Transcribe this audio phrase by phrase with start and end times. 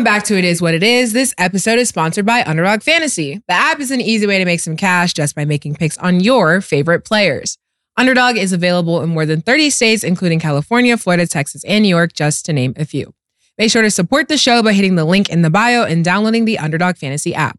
[0.00, 1.12] Welcome back to It Is What It Is.
[1.12, 3.42] This episode is sponsored by Underdog Fantasy.
[3.46, 6.20] The app is an easy way to make some cash just by making picks on
[6.20, 7.58] your favorite players.
[7.98, 12.14] Underdog is available in more than 30 states, including California, Florida, Texas, and New York,
[12.14, 13.12] just to name a few.
[13.58, 16.46] Make sure to support the show by hitting the link in the bio and downloading
[16.46, 17.58] the Underdog Fantasy app.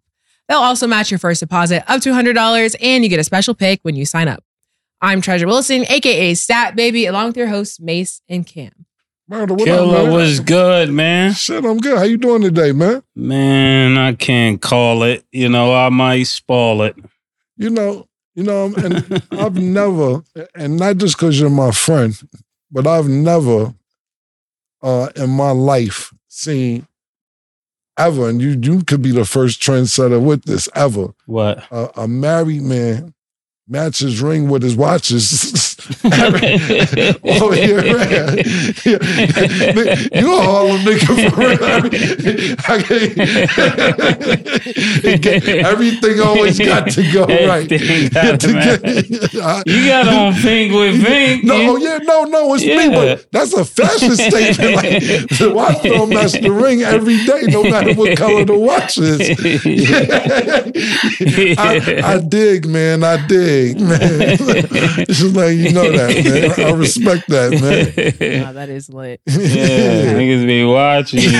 [0.49, 3.81] They'll also match your first deposit up to $100, and you get a special pick
[3.83, 4.43] when you sign up.
[4.99, 8.87] I'm Treasure Wilson, aka Stat Baby, along with your hosts Mase and Cam.
[9.31, 10.13] Murder, what Killer up, man?
[10.13, 11.31] was good, man.
[11.31, 11.97] Shit, I'm good.
[11.97, 13.01] How you doing today, man?
[13.15, 15.23] Man, I can't call it.
[15.31, 16.97] You know, I might spoil it.
[17.55, 20.21] You know, you know, and I've never,
[20.53, 22.13] and not just because you're my friend,
[22.69, 23.73] but I've never
[24.81, 26.85] uh in my life seen
[27.97, 31.13] ever, and you you could be the first trendsetter with this ever.
[31.25, 31.63] What?
[31.71, 33.13] A, a married man
[33.65, 35.70] matches ring with his watches.
[36.03, 38.37] oh, yeah, man.
[40.13, 41.63] You a Harlem nigga for real.
[41.63, 41.91] I mean,
[42.67, 42.69] I
[45.17, 47.67] can't- Everything always got to go right.
[47.69, 48.45] Got.
[48.45, 51.43] I- You got on pink with pink.
[51.43, 54.75] no, oh, yeah, no, no, it's me, but that's a fashion statement.
[54.75, 54.99] Like
[55.37, 59.21] the watch don't match the ring every day, no matter what color the watch is.
[61.57, 63.03] I, I dig, man.
[63.03, 64.37] I dig, man.
[65.07, 66.67] Just like you know that, man.
[66.67, 67.51] I respect that,
[68.19, 68.43] man.
[68.43, 69.21] Wow, that is lit.
[69.27, 71.21] Yeah, niggas be watching.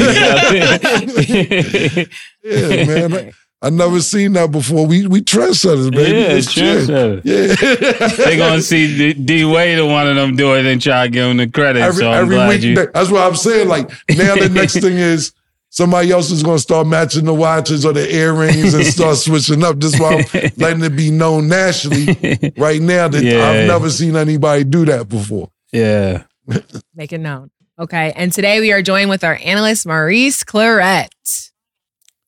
[2.44, 3.14] yeah, man.
[3.14, 3.32] I,
[3.64, 4.88] I never seen that before.
[4.88, 6.18] We we trendsetters, baby.
[6.18, 6.88] Yeah, It's chill.
[6.88, 7.22] trendsetter.
[7.24, 8.26] Yeah.
[8.26, 11.12] they gonna see D, D Wade or one of them do it and try to
[11.12, 11.82] give him the credit.
[11.82, 12.62] every, so I'm every glad week.
[12.64, 12.76] you.
[12.92, 13.68] That's what I'm saying.
[13.68, 15.32] Like now, the next thing is
[15.72, 19.64] somebody else is going to start matching the watches or the earrings and start switching
[19.64, 19.80] up.
[19.80, 22.06] This is why I'm letting it be known nationally
[22.58, 23.50] right now that Yeah.
[23.50, 25.50] I've never seen anybody do that before.
[25.72, 26.24] Yeah.
[26.96, 27.50] Make it known.
[27.80, 28.14] Okay.
[28.16, 31.52] And today we are joined with our analyst, Maurice Clarett.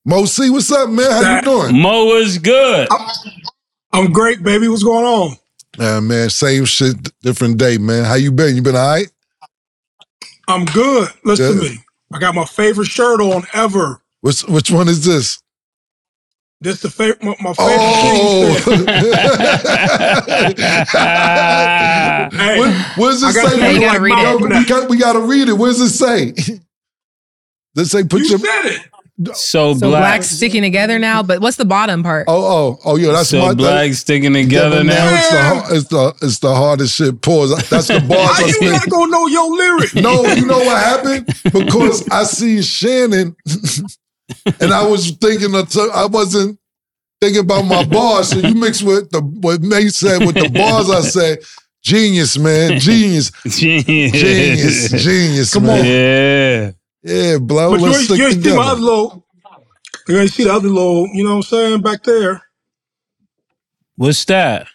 [0.06, 1.12] Mo C, what's up, man?
[1.12, 1.82] How you doing?
[1.82, 2.88] Mo is good.
[3.92, 4.68] I'm great, baby.
[4.68, 5.38] What's going on?
[5.80, 6.30] Yeah, man.
[6.30, 8.04] Same shit, different day, man.
[8.06, 8.56] How you been?
[8.56, 9.10] You been all right?
[10.48, 11.10] I'm good.
[11.24, 11.64] Listen Good.
[11.64, 11.78] to me.
[12.14, 14.00] I got my favorite shirt on ever.
[14.22, 15.42] Which which one is this?
[16.62, 18.56] This the favorite my, my oh.
[18.56, 18.86] favorite Oh, thing.
[22.34, 23.60] Hey, what, what does it I got say?
[23.60, 24.42] to You gotta read it.
[24.42, 25.54] We, got, we gotta read it.
[25.54, 26.32] What does it say?
[27.76, 28.82] Does it say put you your said it.
[29.34, 30.02] So, So black.
[30.02, 32.26] black sticking together now, but what's the bottom part?
[32.28, 35.64] Oh, oh, oh, yeah, that's so my black sticking together yeah, now.
[35.70, 35.88] It's the, it's
[36.20, 37.22] the it's the hardest shit.
[37.22, 37.70] Pause.
[37.70, 38.72] That's the bars How I you spent.
[38.72, 39.94] not gonna know your lyrics?
[39.96, 41.26] No, you know what happened?
[41.44, 43.36] Because I see Shannon,
[44.60, 46.58] and I was thinking of t- I wasn't
[47.22, 48.30] thinking about my bars.
[48.30, 50.90] So you mix with the what May said with the bars.
[50.90, 51.40] I said,
[51.84, 55.54] genius, man, genius, genius, genius.
[55.54, 56.72] Come on, Yeah.
[57.04, 57.72] Yeah, blow.
[57.72, 58.72] But you Let's ain't, stick you ain't see my together.
[58.72, 59.28] other little.
[60.08, 61.08] You ain't see the other little.
[61.14, 62.42] You know what I'm saying back there.
[63.96, 64.68] What's that?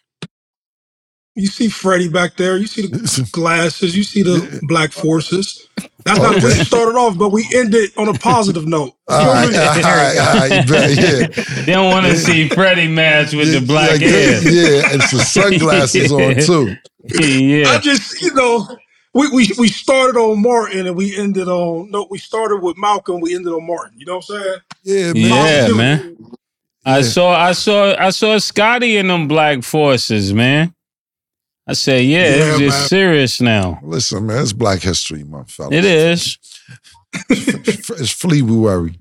[1.34, 2.56] You see Freddie back there.
[2.56, 3.96] You see the glasses.
[3.96, 5.68] You see the black forces.
[6.04, 8.94] That's how we started off, but we ended on a positive note.
[9.08, 11.62] All right, all right, all right, bet, yeah.
[11.64, 14.42] They don't want to see Freddie match with the black yeah, hair.
[14.42, 16.76] yeah, and some sunglasses on too.
[17.18, 17.70] Yeah.
[17.70, 18.68] I just, you know,
[19.18, 23.20] we, we we started on Martin and we ended on no, we started with Malcolm,
[23.20, 23.98] we ended on Martin.
[23.98, 24.58] You know what I'm saying?
[24.84, 25.16] Yeah, man.
[25.16, 25.30] Yeah,
[25.66, 25.76] Positivity.
[25.76, 26.16] man.
[26.84, 30.72] I saw I saw I saw Scottie in them black forces, man.
[31.66, 32.88] I said, yeah, Yeah, it's just man.
[32.88, 33.80] serious now.
[33.82, 35.74] Listen, man, it's Black History Month, fellas.
[35.74, 36.38] It is.
[37.28, 38.98] It's February.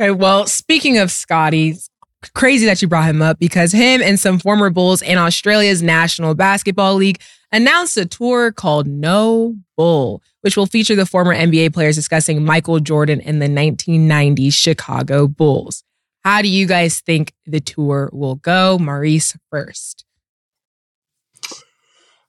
[0.00, 1.90] Okay, well, speaking of Scottie, it's
[2.34, 6.34] crazy that you brought him up because him and some former Bulls in Australia's National
[6.34, 7.20] Basketball League
[7.52, 12.80] announced a tour called No Bull, which will feature the former NBA players discussing Michael
[12.80, 15.84] Jordan and the 1990 Chicago Bulls.
[16.24, 18.78] How do you guys think the tour will go?
[18.78, 20.04] Maurice first.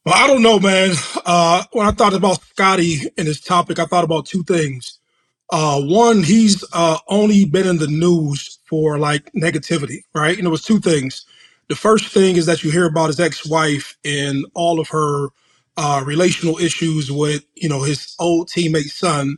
[0.05, 0.91] Well, I don't know, man.
[1.25, 4.99] Uh, when I thought about Scottie and his topic, I thought about two things.
[5.51, 10.37] Uh, one, he's uh, only been in the news for like negativity, right?
[10.37, 11.25] And there was two things.
[11.69, 15.29] The first thing is that you hear about his ex-wife and all of her
[15.77, 19.37] uh, relational issues with, you know, his old teammate son.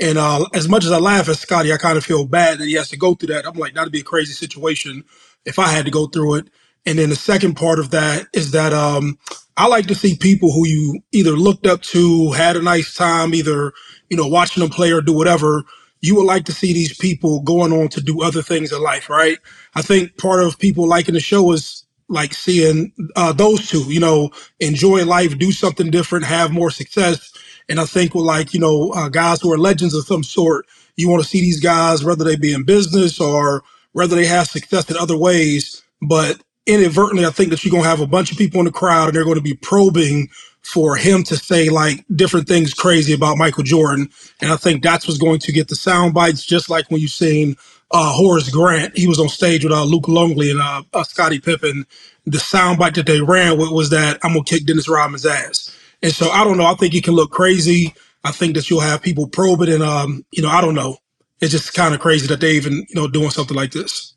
[0.00, 2.66] And uh, as much as I laugh at Scottie, I kind of feel bad that
[2.66, 3.46] he has to go through that.
[3.46, 5.04] I'm like, that'd be a crazy situation
[5.46, 6.48] if I had to go through it.
[6.86, 9.18] And then the second part of that is that um,
[9.56, 13.34] I like to see people who you either looked up to, had a nice time,
[13.34, 13.72] either
[14.10, 15.64] you know watching them play or do whatever,
[16.02, 19.10] you would like to see these people going on to do other things in life,
[19.10, 19.38] right?
[19.74, 24.00] I think part of people liking the show is like seeing uh, those two, you
[24.00, 24.30] know,
[24.60, 27.32] enjoy life, do something different, have more success.
[27.68, 30.66] And I think with like, you know, uh, guys who are legends of some sort,
[30.96, 34.48] you want to see these guys, whether they be in business or whether they have
[34.48, 35.82] success in other ways.
[36.02, 38.72] But inadvertently, I think that you're going to have a bunch of people in the
[38.72, 40.28] crowd and they're going to be probing
[40.62, 44.08] for him to say like different things crazy about Michael Jordan.
[44.40, 47.10] And I think that's what's going to get the sound bites, just like when you've
[47.10, 47.56] seen
[47.90, 48.96] uh, Horace Grant.
[48.96, 51.86] He was on stage with uh, Luke Longley and uh, uh, Scottie Pippen.
[52.26, 55.76] The sound bite that they ran with was that I'm to kick Dennis Rodman's ass.
[56.02, 56.66] And so I don't know.
[56.66, 57.94] I think it can look crazy.
[58.24, 59.68] I think that you'll have people probe it.
[59.70, 60.98] And, um, you know, I don't know.
[61.40, 64.14] It's just kind of crazy that they even, you know, doing something like this.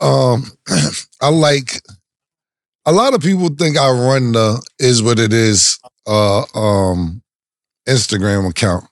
[0.00, 0.44] Um,
[1.20, 1.82] I like
[2.86, 7.22] a lot of people think I run the is what it is uh um
[7.88, 8.84] Instagram account.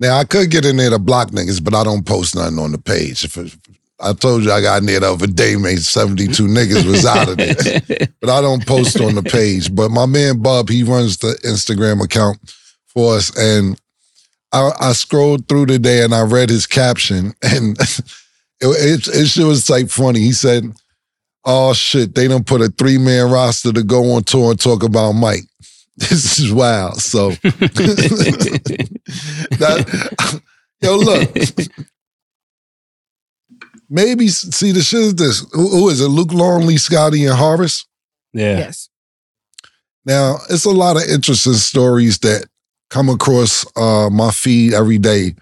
[0.00, 2.72] Now I could get in there to block niggas, but I don't post nothing on
[2.72, 3.24] the page.
[3.24, 3.56] If it,
[4.00, 7.28] I told you I got in there the other day, made 72 niggas was out
[7.28, 8.08] of there.
[8.20, 9.74] But I don't post on the page.
[9.74, 12.38] But my man Bob, he runs the Instagram account
[12.86, 13.36] for us.
[13.36, 13.78] And
[14.52, 17.78] I, I scrolled through today and I read his caption and
[18.60, 20.20] it, it, it was like funny.
[20.20, 20.64] He said,
[21.44, 24.82] oh shit, they don't put a three man roster to go on tour and talk
[24.82, 25.44] about Mike.
[25.96, 27.00] This is wild.
[27.00, 27.30] So,
[29.60, 30.40] that,
[30.82, 31.30] yo, look,
[33.88, 35.46] maybe see the shit is this.
[35.52, 36.08] Who, who is it?
[36.08, 37.86] Luke Longley, Scottie, and Horace.
[38.32, 38.58] Yeah.
[38.58, 38.88] Yes.
[40.04, 42.48] Now, it's a lot of interesting stories that
[42.90, 45.36] come across uh, my feed every day.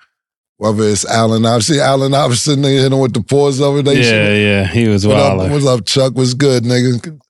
[0.59, 3.97] Whether it's Allen Iverson, Allen Iverson, nigga hitting with the pause over there.
[3.97, 5.51] Yeah, yeah, he was What up, wild.
[5.51, 6.15] what's up, Chuck?
[6.15, 7.21] What's good, nigga?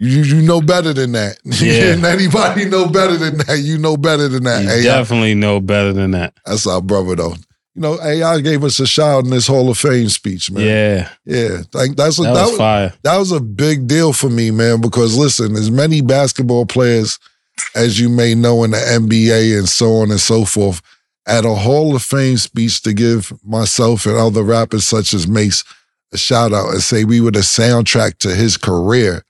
[0.00, 1.36] You you know better than that.
[1.44, 2.08] Yeah.
[2.08, 3.60] anybody know better than that.
[3.62, 4.76] You know better than that.
[4.78, 6.34] You definitely know better than that.
[6.44, 7.34] that's our brother though.
[7.76, 10.66] You know, AI gave us a shout in this Hall of Fame speech, man.
[10.66, 11.58] Yeah, Yeah.
[11.72, 12.92] Like that's a, that that was was fire.
[13.04, 17.18] that was a big deal for me, man, because listen, as many basketball players
[17.76, 20.80] as you may know in the NBA and so on and so forth,
[21.26, 25.64] at a Hall of Fame speech to give myself and other rappers such as Mace
[26.12, 29.22] a shout out and say we were the soundtrack to his career.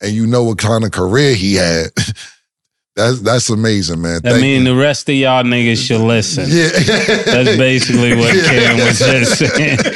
[0.00, 1.88] And you know what kind of career he had.
[2.96, 4.20] that's that's amazing, man.
[4.24, 4.74] I Thank mean, you.
[4.74, 6.46] the rest of y'all niggas should listen.
[6.48, 6.68] yeah.
[7.24, 9.78] That's basically what Ken was just saying.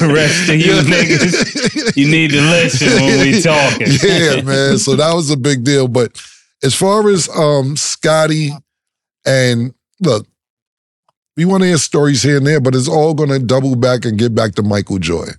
[0.00, 3.88] The rest of you niggas, you need to listen when we talking.
[4.02, 4.78] yeah, man.
[4.78, 5.88] So that was a big deal.
[5.88, 6.18] But
[6.62, 8.52] as far as um Scottie
[9.26, 10.26] and look,
[11.40, 14.18] we want to hear stories here and there, but it's all gonna double back and
[14.18, 15.36] get back to Michael Jordan.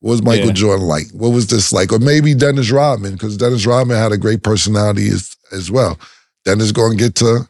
[0.00, 0.52] What was Michael Yeah.
[0.52, 1.06] Jordan like?
[1.12, 1.90] What was this like?
[1.90, 5.98] Or maybe Dennis Rodman, because Dennis Rodman had a great personality as, as well.
[6.44, 7.48] Dennis gonna get to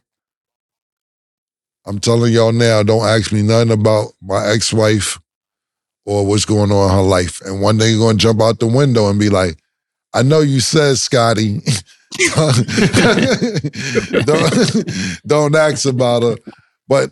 [1.86, 5.18] I'm telling y'all now, don't ask me nothing about my ex-wife
[6.06, 7.40] or what's going on in her life.
[7.46, 9.58] And one day you're gonna jump out the window and be like,
[10.14, 11.62] I know you said, Scottie.
[14.24, 14.84] don't,
[15.26, 16.36] don't ask about her.
[16.86, 17.10] But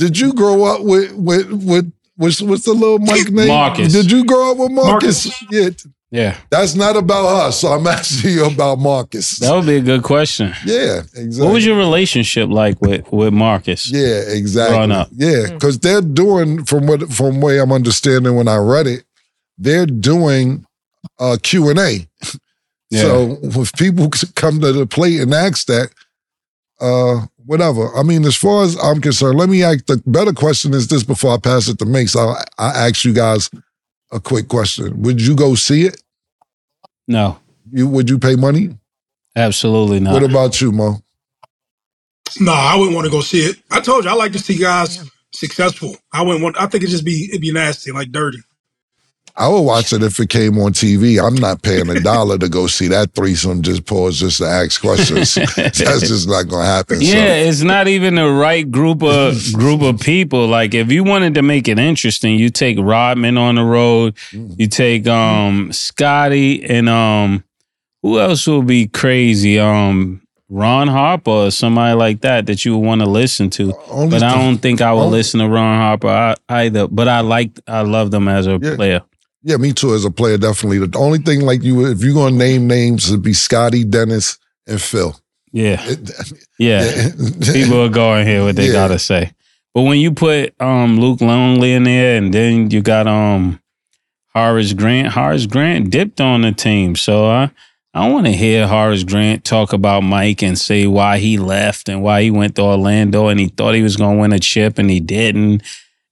[0.00, 3.48] did you grow up with with with what's what's the little Mike name?
[3.48, 3.92] Marcus.
[3.92, 5.26] Did you grow up with Marcus?
[5.26, 5.52] Marcus.
[5.52, 5.90] Yeah.
[6.12, 7.60] Yeah, That's not about us.
[7.60, 9.38] So I'm asking you about Marcus.
[9.38, 10.52] that would be a good question.
[10.66, 11.44] Yeah, exactly.
[11.46, 13.88] What was your relationship like with with Marcus?
[13.92, 14.74] Yeah, exactly.
[14.76, 15.08] growing up?
[15.12, 19.04] Yeah, because they're doing from what from way I'm understanding when I read it,
[19.56, 20.66] they're doing
[21.20, 22.08] uh Q and A.
[22.92, 23.02] Yeah.
[23.02, 25.90] So if people come to the plate and ask that,
[26.80, 27.92] uh, whatever.
[27.96, 31.02] I mean, as far as I'm concerned, let me ask the better question is this
[31.02, 32.14] before I pass it to Mase.
[32.14, 33.50] I I ask you guys
[34.12, 35.02] a quick question.
[35.02, 36.00] Would you go see it?
[37.08, 37.38] No,
[37.72, 38.78] You would you pay money?
[39.34, 40.12] absolutely not.
[40.14, 41.02] What about you, Mo?
[42.40, 43.56] No, I wouldn't want to go see it.
[43.70, 45.02] I told you I like to see guys
[45.32, 45.96] successful.
[46.12, 46.56] I wouldn't want.
[46.56, 48.38] I think it'd just be it'd be nasty, like dirty.
[49.36, 51.22] I would watch it if it came on TV.
[51.24, 53.62] I'm not paying a dollar to go see that threesome.
[53.62, 55.34] Just pause, just to ask questions.
[55.56, 56.98] That's just not gonna happen.
[57.00, 60.46] Yeah, it's not even the right group of group of people.
[60.46, 64.66] Like if you wanted to make it interesting, you take Rodman on the road, you
[64.66, 67.44] take um Scottie and um
[68.02, 69.58] who else would be crazy?
[69.58, 70.22] Um
[70.52, 73.70] Ron Harper or somebody like that that you would want to listen to.
[73.70, 76.34] So, only But I don't think I would only- listen to Ron Harper I-
[76.64, 76.88] either.
[76.88, 78.74] But I like I love them as a Yeah.
[78.74, 79.02] player.
[79.42, 79.94] Yeah, me too.
[79.94, 80.86] As a player, definitely.
[80.86, 84.80] The only thing like you, if you're gonna name names, it'd be Scottie, Dennis, and
[84.80, 85.18] Phil.
[85.52, 85.80] Yeah.
[85.84, 86.10] It-
[86.58, 87.08] Yeah.
[87.54, 88.72] People are going here what they Yeah.
[88.74, 89.32] gotta say.
[89.72, 93.58] But when you put um Luke Longley in there and then you got um
[94.34, 96.96] Horace Grant, Horace Grant dipped on the team.
[96.96, 97.50] So I
[97.94, 102.02] I want to hear Horace Grant talk about Mike and say why he left and
[102.02, 104.78] why he went to Orlando and he thought he was going to win a chip
[104.78, 105.62] and he didn't.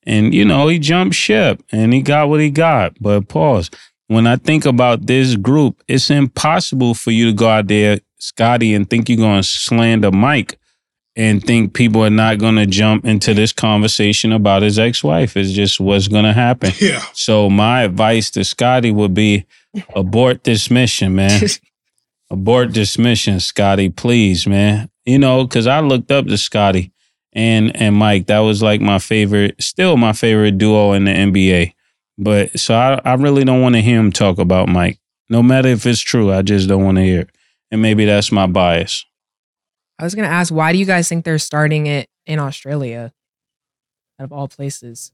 [0.09, 2.95] And, you know, he jumped ship and he got what he got.
[2.99, 3.71] But pause.
[4.07, 8.75] When I think about this group, it's impossible for you to go out there, Scottie,
[8.75, 10.59] and think you're going to slander Mike
[11.15, 15.37] and think people are not going to jump into this conversation about his ex-wife.
[15.37, 16.73] It's just what's going to happen.
[16.81, 17.05] Yeah.
[17.13, 19.45] So my advice to Scottie would be
[19.95, 21.43] abort this mission, man.
[22.31, 24.89] abort this mission, Scottie, please, man.
[25.05, 26.93] You know, because I looked up to Scottie
[27.33, 28.27] and and Mike.
[28.27, 31.73] That was like my favorite, still my favorite duo in the NBA.
[32.17, 34.99] But so I, I really don't want to hear him talk about Mike.
[35.29, 37.21] No matter if it's true, I just don't want to hear.
[37.21, 37.31] It.
[37.71, 39.05] And maybe that's my bias.
[39.99, 43.13] I was gonna ask, why do you guys think they're starting it in Australia,
[44.19, 45.13] out of all places?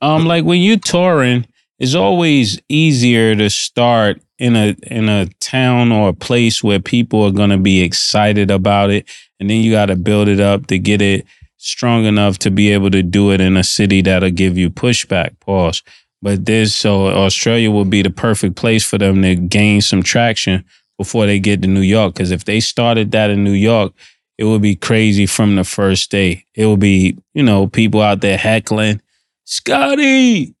[0.00, 1.46] Um, like when you're touring,
[1.78, 7.22] it's always easier to start in a in a town or a place where people
[7.22, 9.06] are gonna be excited about it,
[9.38, 11.26] and then you got to build it up to get it
[11.58, 15.38] strong enough to be able to do it in a city that'll give you pushback.
[15.40, 15.82] Pause.
[16.22, 20.64] But this, so Australia will be the perfect place for them to gain some traction
[20.98, 22.14] before they get to New York.
[22.14, 23.92] Because if they started that in New York,
[24.38, 26.44] it would be crazy from the first day.
[26.54, 29.00] It would be, you know, people out there heckling,
[29.44, 30.54] Scottie,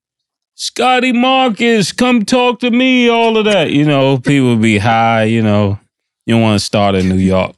[0.60, 3.70] Scottie Marcus, come talk to me, all of that.
[3.70, 5.80] You know, people be high, you know.
[6.26, 7.56] You don't want to start in New York.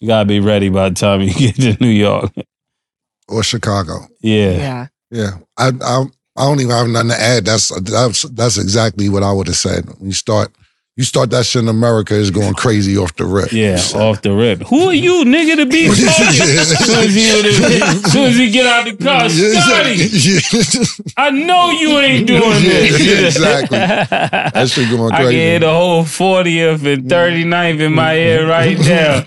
[0.00, 2.32] You gotta be ready by the time you get to New York.
[3.28, 4.08] Or Chicago.
[4.22, 4.52] Yeah.
[4.52, 4.86] Yeah.
[5.10, 5.30] Yeah.
[5.58, 6.04] I I
[6.36, 7.44] I don't even have nothing to add.
[7.44, 9.84] That's that's that's exactly what I would have said.
[9.98, 10.52] When you start
[10.96, 13.50] you start that shit in America is going crazy off the rip.
[13.50, 14.60] Yeah, off the rip.
[14.68, 16.00] Who are you, nigga, to be talking?
[16.06, 21.70] as, soon as, he, as soon as he get out the car, Scottie, I know
[21.72, 23.00] you ain't doing this.
[23.00, 23.78] Yeah, exactly.
[23.78, 25.38] That shit going I can crazy.
[25.40, 29.24] hear the whole 40th and 39th in my head right now.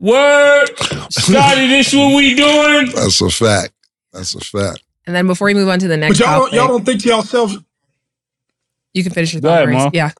[0.00, 0.66] Word,
[1.10, 2.90] Scottie, this what we doing?
[2.94, 3.72] That's a fact.
[4.12, 4.82] That's a fact.
[5.06, 6.84] And then before we move on to the But next y'all don't, topic, y'all don't
[6.84, 7.56] think to yourselves,
[8.94, 9.62] you can finish your thought.
[9.62, 9.84] ahead, Maurice.
[9.84, 9.90] Ma.
[9.92, 10.10] Yeah.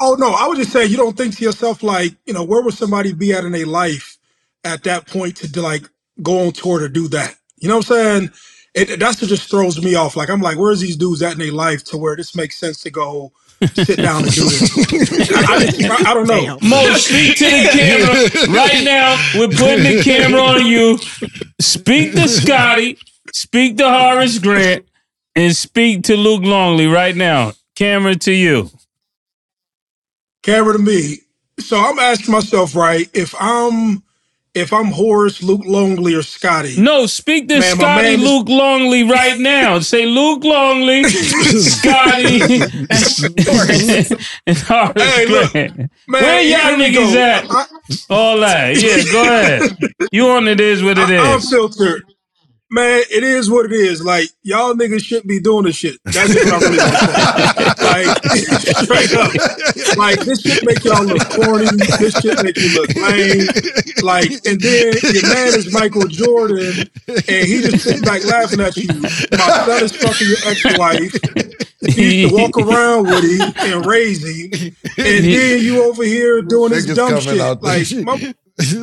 [0.00, 2.62] Oh no, I would just say you don't think to yourself like, you know, where
[2.62, 4.18] would somebody be at in their life
[4.64, 5.88] at that point to, do, like
[6.22, 7.34] go on tour to do that?
[7.58, 8.30] You know what I'm saying?
[8.74, 10.16] It, that's what just throws me off.
[10.16, 12.80] Like I'm like, where's these dudes at in their life to where this makes sense
[12.82, 13.32] to go
[13.72, 15.32] sit down and do this?
[15.34, 16.58] I, I just- I- I don't know.
[16.62, 19.16] Mo, speak to the camera right now.
[19.34, 20.98] We're putting the camera on you.
[21.58, 22.98] Speak to Scottie,
[23.32, 24.84] speak to Horace Grant,
[25.34, 27.52] and speak to Luke Longley right now.
[27.76, 28.70] Camera to you.
[30.46, 31.18] Camera to me.
[31.58, 34.02] So I'm asking myself, right, if I'm
[34.54, 36.80] if I'm Horace, Luke Longley, or Scottie.
[36.80, 39.78] No, speak to Man, Scottie man is- Luke Longley right now.
[39.92, 42.40] Say Luke Longley, Scottie,
[44.46, 47.20] and Horace Hey, look, Man, Where y'all niggas go.
[47.20, 47.44] at?
[47.50, 47.66] I,
[48.08, 48.80] All that.
[48.80, 49.76] Yeah, go ahead.
[50.12, 52.04] You on it is what it I, I'm filtered.
[52.70, 54.02] Man, it is what it is.
[54.04, 55.98] Like y'all niggas shouldn't be doing this shit.
[56.04, 57.85] That's just what I'm really gonna say.
[58.04, 58.18] Like
[58.84, 59.32] straight up.
[59.96, 61.66] Like this shit make y'all look corny.
[61.98, 63.46] This shit make you look lame.
[64.02, 68.76] Like, and then your man is Michael Jordan, and he just sitting back laughing at
[68.76, 68.88] you.
[69.32, 71.12] My son is fucking your ex-wife.
[71.94, 76.42] He used to walk around with him and raise him, and then you over here
[76.42, 77.40] doing this dumb shit.
[77.40, 78.16] out Like, my,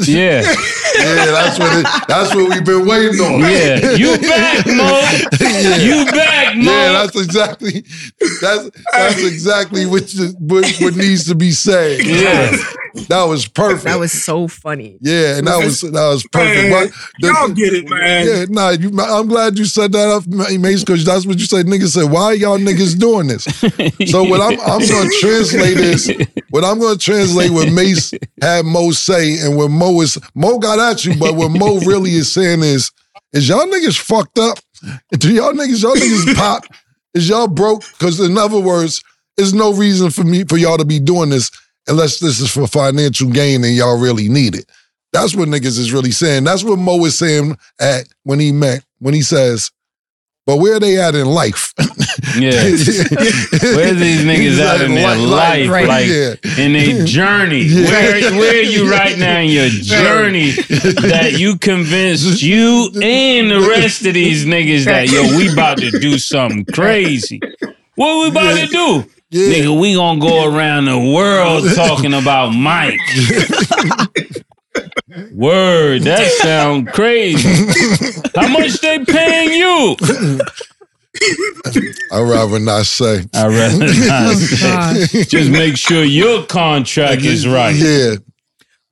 [0.05, 0.41] Yeah,
[0.95, 3.39] yeah, that's what it, that's what we've been waiting on.
[3.41, 3.95] yeah.
[3.95, 5.01] You back, Mo.
[5.41, 5.77] Yeah.
[5.77, 6.71] You back, Mo.
[6.71, 7.83] Yeah, that's exactly
[8.39, 11.99] that's that's exactly what, you- what what needs to be said.
[12.05, 12.55] Yeah.
[13.07, 13.85] that was perfect.
[13.85, 14.97] That was so funny.
[15.01, 16.69] yeah, and that was that was perfect.
[16.69, 18.27] Man, What- the- y'all get it, man.
[18.27, 21.65] Yeah, nah, you, I'm glad you said that up, Mase, because that's what you said.
[21.65, 23.45] Niggas said, why y'all niggas doing this?
[24.11, 26.11] So what I'm I'm gonna translate is
[26.51, 30.77] what I'm gonna translate what Mase had Mo say, and what Mo is Mo got
[30.79, 32.91] at you, but what Mo really is saying is,
[33.33, 34.59] is y'all niggas fucked up?
[35.17, 36.65] Do y'all niggas, y'all niggas pop?
[37.13, 37.83] Is y'all broke?
[37.91, 39.03] Because in other words,
[39.37, 41.51] there's no reason for me for y'all to be doing this
[41.87, 44.65] unless this is for financial gain and y'all really need it.
[45.11, 46.43] That's what niggas is really saying.
[46.43, 49.71] That's what Mo is saying at when he met when he says,
[50.45, 51.73] but where they at in life?
[52.37, 52.51] Yeah.
[52.63, 55.69] Where's these niggas at in their life?
[55.69, 55.87] Right.
[55.87, 56.35] Like Yeah.
[56.57, 57.63] in their journey.
[57.63, 57.85] Yeah.
[57.89, 63.59] Where where are you right now in your journey that you convinced you and the
[63.69, 67.39] rest of these niggas that yo, we about to do something crazy.
[67.95, 69.09] What we about to do?
[69.29, 69.55] Yeah.
[69.65, 72.99] Nigga, we gonna go around the world talking about Mike.
[75.31, 77.47] Word, that sound crazy.
[78.35, 79.95] How much they paying you?
[82.11, 83.23] I'd rather not say.
[83.33, 83.77] I rather
[84.07, 85.23] not say.
[85.23, 87.75] Just make sure your contract is right.
[87.75, 88.15] Yeah.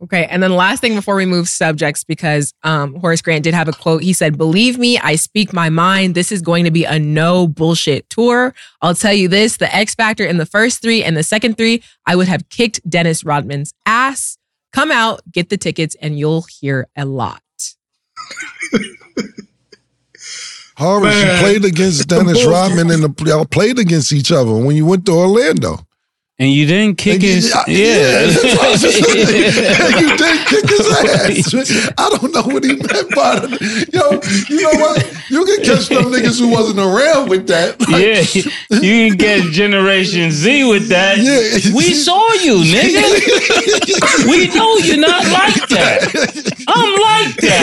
[0.03, 3.67] Okay, and then last thing before we move subjects, because um, Horace Grant did have
[3.67, 4.01] a quote.
[4.01, 6.15] He said, "Believe me, I speak my mind.
[6.15, 8.55] This is going to be a no bullshit tour.
[8.81, 11.83] I'll tell you this: the X Factor in the first three and the second three,
[12.07, 14.37] I would have kicked Dennis Rodman's ass.
[14.73, 17.43] Come out, get the tickets, and you'll hear a lot."
[20.81, 22.43] Horace, you Man, played against Dennis.
[22.45, 25.79] Rodman and the, y'all played against each other when you went to Orlando.
[26.41, 27.53] And you didn't kick his.
[27.53, 28.21] Yeah, Yeah.
[28.25, 31.93] you didn't kick his ass.
[31.99, 33.61] I don't know what he meant by that.
[33.93, 34.09] Yo,
[34.49, 35.05] you know what?
[35.29, 37.79] You can catch them niggas who wasn't around with that.
[37.81, 38.21] Like, Yeah,
[38.81, 41.19] you can get Generation Z with that.
[41.19, 41.75] Yeah.
[41.75, 44.27] We saw you, nigga.
[44.27, 46.09] We know you're not like that.
[46.67, 47.61] I'm like that.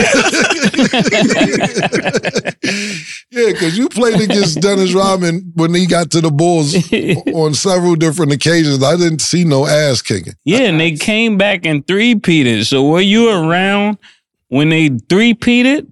[3.31, 6.77] yeah, because you played against Dennis Rodman when he got to the Bulls
[7.35, 8.68] on several different occasions.
[8.83, 10.35] I didn't see no ass kicking.
[10.45, 12.67] Yeah, and they came back and three-peated.
[12.67, 13.99] So were you around
[14.49, 15.91] when they three-peated?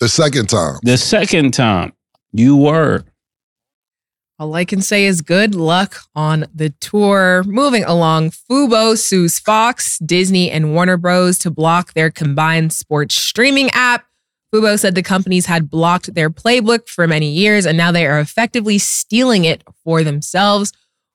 [0.00, 0.78] The second time.
[0.82, 1.92] The second time,
[2.32, 3.04] you were.
[4.38, 7.44] All I can say is good luck on the tour.
[7.46, 11.38] Moving along, Fubo sues Fox, Disney, and Warner Bros.
[11.38, 14.04] to block their combined sports streaming app.
[14.52, 18.20] Fubo said the companies had blocked their playbook for many years and now they are
[18.20, 20.72] effectively stealing it for themselves.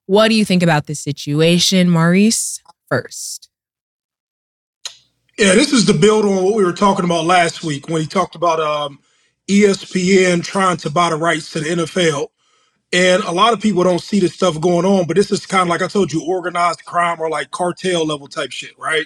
[0.09, 2.63] What do you think about this situation, Maurice?
[2.87, 3.47] First.
[5.37, 8.07] Yeah, this is the build on what we were talking about last week when he
[8.07, 8.97] talked about um,
[9.47, 12.29] ESPN trying to buy the rights to the NFL.
[12.91, 15.61] And a lot of people don't see this stuff going on, but this is kind
[15.61, 19.05] of like I told you, organized crime or like cartel level type shit, right?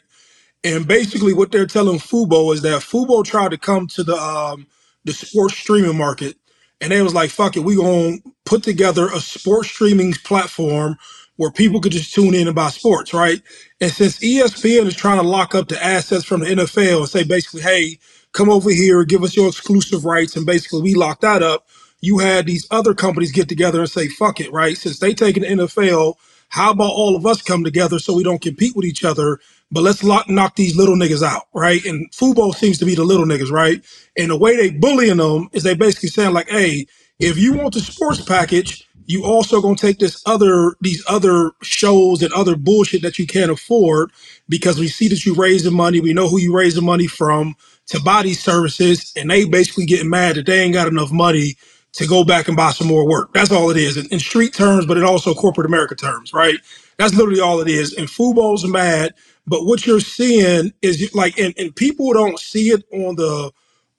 [0.63, 4.67] And basically, what they're telling Fubo is that Fubo tried to come to the um,
[5.03, 6.37] the sports streaming market,
[6.83, 10.97] and they was like, "Fuck it, we gonna put together a sports streaming platform
[11.37, 13.41] where people could just tune in and buy sports, right?"
[13.81, 17.23] And since ESPN is trying to lock up the assets from the NFL and say
[17.25, 17.99] basically, "Hey,
[18.33, 21.67] come over here, give us your exclusive rights," and basically we lock that up,
[22.01, 24.77] you had these other companies get together and say, "Fuck it," right?
[24.77, 28.41] Since they taking the NFL, how about all of us come together so we don't
[28.43, 29.39] compete with each other?
[29.73, 31.85] But let's lock, knock these little niggas out, right?
[31.85, 33.83] And Fubo seems to be the little niggas, right?
[34.17, 36.87] And the way they bullying them is they basically saying like, "Hey,
[37.19, 42.23] if you want the sports package, you also gonna take this other these other shows
[42.23, 44.11] and other bullshit that you can't afford
[44.49, 47.55] because we see that you raising money, we know who you raising money from
[47.87, 51.57] to buy these services, and they basically getting mad that they ain't got enough money
[51.93, 53.33] to go back and buy some more work.
[53.33, 56.57] That's all it is in, in street terms, but in also corporate America terms, right?
[56.97, 57.93] That's literally all it is.
[57.95, 59.13] And Fubo's mad,
[59.47, 63.51] but what you're seeing is like, and, and people don't see it on the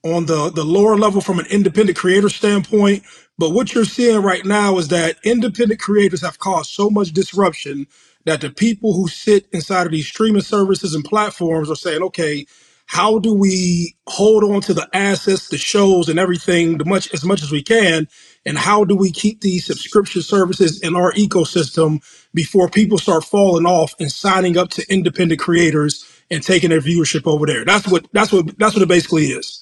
[0.04, 3.04] on the the lower level from an independent creator standpoint.
[3.38, 7.86] But what you're seeing right now is that independent creators have caused so much disruption
[8.26, 12.46] that the people who sit inside of these streaming services and platforms are saying, okay,
[12.86, 17.24] how do we hold on to the assets, the shows, and everything the much as
[17.24, 18.08] much as we can,
[18.46, 22.00] and how do we keep these subscription services in our ecosystem
[22.34, 27.26] before people start falling off and signing up to independent creators and taking their viewership
[27.26, 27.64] over there?
[27.64, 29.60] That's what that's what that's what it basically is.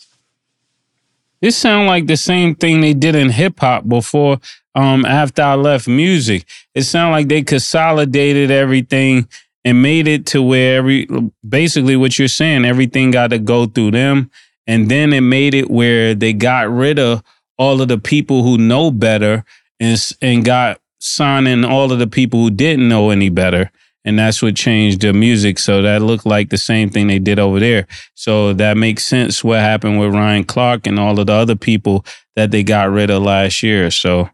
[1.42, 4.40] This sound like the same thing they did in hip hop before.
[4.74, 9.28] Um, after I left music, it sounded like they consolidated everything
[9.64, 11.08] and made it to where every
[11.48, 14.30] basically what you're saying, everything got to go through them,
[14.66, 17.22] and then it made it where they got rid of
[17.58, 19.44] all of the people who know better
[19.80, 23.70] and and got signing all of the people who didn't know any better.
[24.04, 25.58] And that's what changed the music.
[25.58, 27.88] So that looked like the same thing they did over there.
[28.14, 32.04] So that makes sense what happened with Ryan Clark and all of the other people
[32.36, 33.90] that they got rid of last year.
[33.92, 34.30] So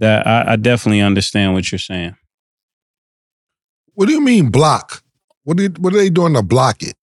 [0.00, 2.16] that I, I definitely understand what you're saying.
[3.94, 5.02] What do you mean block?
[5.44, 6.96] What did what are they doing to block it?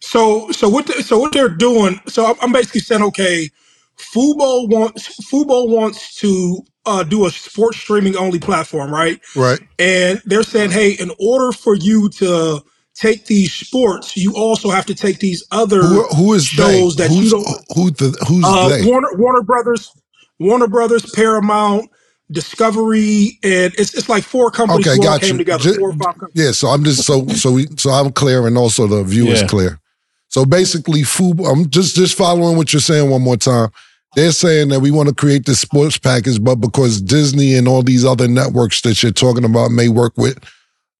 [0.00, 2.00] So so what the, so what they're doing?
[2.08, 3.50] So I'm- I'm basically saying, okay,
[3.98, 9.20] Fubo wants Fubo wants to uh, do a sports streaming only platform, right?
[9.36, 9.60] Right.
[9.78, 12.62] And they're saying, hey, in order for you to
[12.94, 16.80] take these sports, you also have to take these other Who, who is they?
[16.80, 17.46] shows that who's, you don't.
[17.76, 18.84] who the, who's Uh, they?
[18.86, 19.92] Warner Warner Brothers,
[20.40, 21.90] Warner Brothers, Paramount,
[22.30, 25.38] Discovery, and it's it's like four companies Okay, who all got came you.
[25.38, 25.62] together.
[25.64, 26.32] Ju- four or five companies.
[26.46, 29.46] Yeah, so I'm just so so we so I'm clear and also the viewers Yeah.
[29.48, 29.80] clear.
[30.28, 31.50] So basically, Fubo.
[31.50, 33.70] I'm just just following what you're saying one more time.
[34.18, 37.84] They're saying that we want to create this sports package, but because Disney and all
[37.84, 40.36] these other networks that you're talking about may work with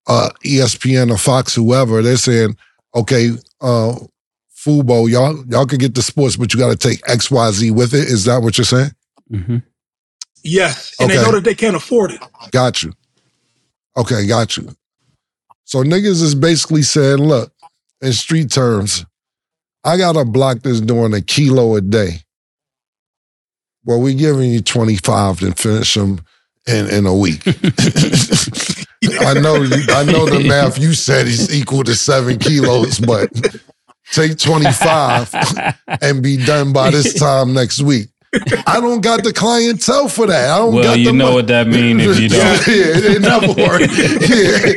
[0.07, 2.57] uh, ESPN or Fox, whoever, they're saying,
[2.95, 3.97] okay, uh,
[4.57, 7.73] Fubo, y'all y'all can get the sports, but you got to take X Y Z
[7.73, 8.07] with it.
[8.07, 8.93] Is that what you're saying?
[9.33, 9.57] Mm-hmm.
[10.45, 11.19] Yes, and Okay.
[11.19, 12.21] they know that they can't afford it.
[12.53, 12.93] Got you.
[13.97, 14.77] Okay, got you.
[15.65, 17.53] So niggas is basically saying, look,
[18.01, 19.05] in street terms,
[19.83, 22.21] I got a block that's doing a kilo a day.
[23.89, 26.21] Well, we're giving you 25 to finish them
[26.67, 27.41] in, in a week.
[27.47, 27.51] I
[29.33, 29.55] know
[29.89, 33.31] I know the math you said is equal to seven kilos, but
[34.13, 35.35] take 25
[36.03, 38.09] and be done by this time next week.
[38.67, 40.51] I don't got the clientele for that.
[40.51, 42.67] I don't Well, got you the know mon- what that means if you don't.
[42.67, 43.91] yeah, it never worked.
[44.29, 44.75] Yeah.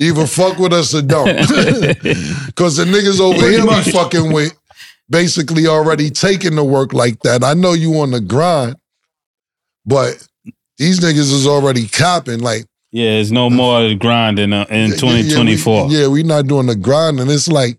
[0.00, 1.36] Either fuck with us or don't.
[2.46, 3.84] Because the niggas over Pretty here much.
[3.86, 4.52] be fucking with
[5.08, 7.44] basically already taking the work like that.
[7.44, 8.76] I know you on the grind,
[9.84, 10.26] but
[10.78, 12.40] these niggas is already copping.
[12.40, 15.90] Like Yeah, it's no more grind in, uh, in yeah, 2024.
[15.90, 17.78] Yeah, we, not doing the grind, and it's like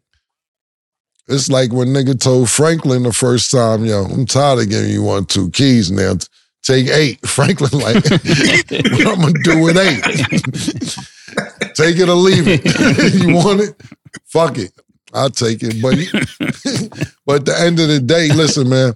[1.28, 5.04] it's like when nigga told Franklin the first time, yo, I'm tired of giving you
[5.04, 6.14] one two keys now.
[6.64, 7.20] Take eight.
[7.28, 10.04] Franklin like, what I'm gonna do with eight?
[11.76, 13.14] take it or leave it.
[13.22, 13.82] you want it?
[14.26, 14.72] Fuck it.
[15.16, 15.82] I'll take it.
[15.82, 15.96] But
[17.26, 18.94] but at the end of the day, listen, man,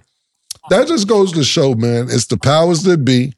[0.68, 3.34] that just goes to show, man, it's the powers that be.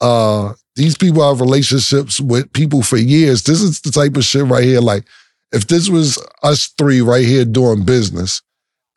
[0.00, 3.42] Uh, these people have relationships with people for years.
[3.42, 4.80] This is the type of shit right here.
[4.80, 5.04] Like,
[5.52, 8.42] if this was us three right here doing business,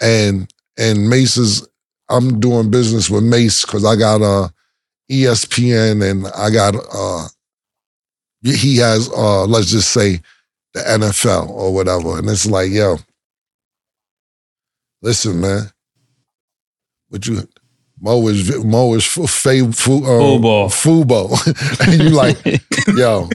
[0.02, 1.68] and and Mase is,
[2.10, 4.50] I'm doing business with Mase because I got uh
[5.12, 7.28] ESPN and I got uh
[8.44, 10.22] he has uh let's just say
[10.74, 12.98] the NFL or whatever, and it's like, yo,
[15.06, 15.70] listen, man,
[17.10, 17.48] what you
[18.02, 20.68] Mo is Mo is fu- fa- fu- uh, Fubo.
[20.70, 22.38] Fubo, and you like,
[22.98, 23.30] yo,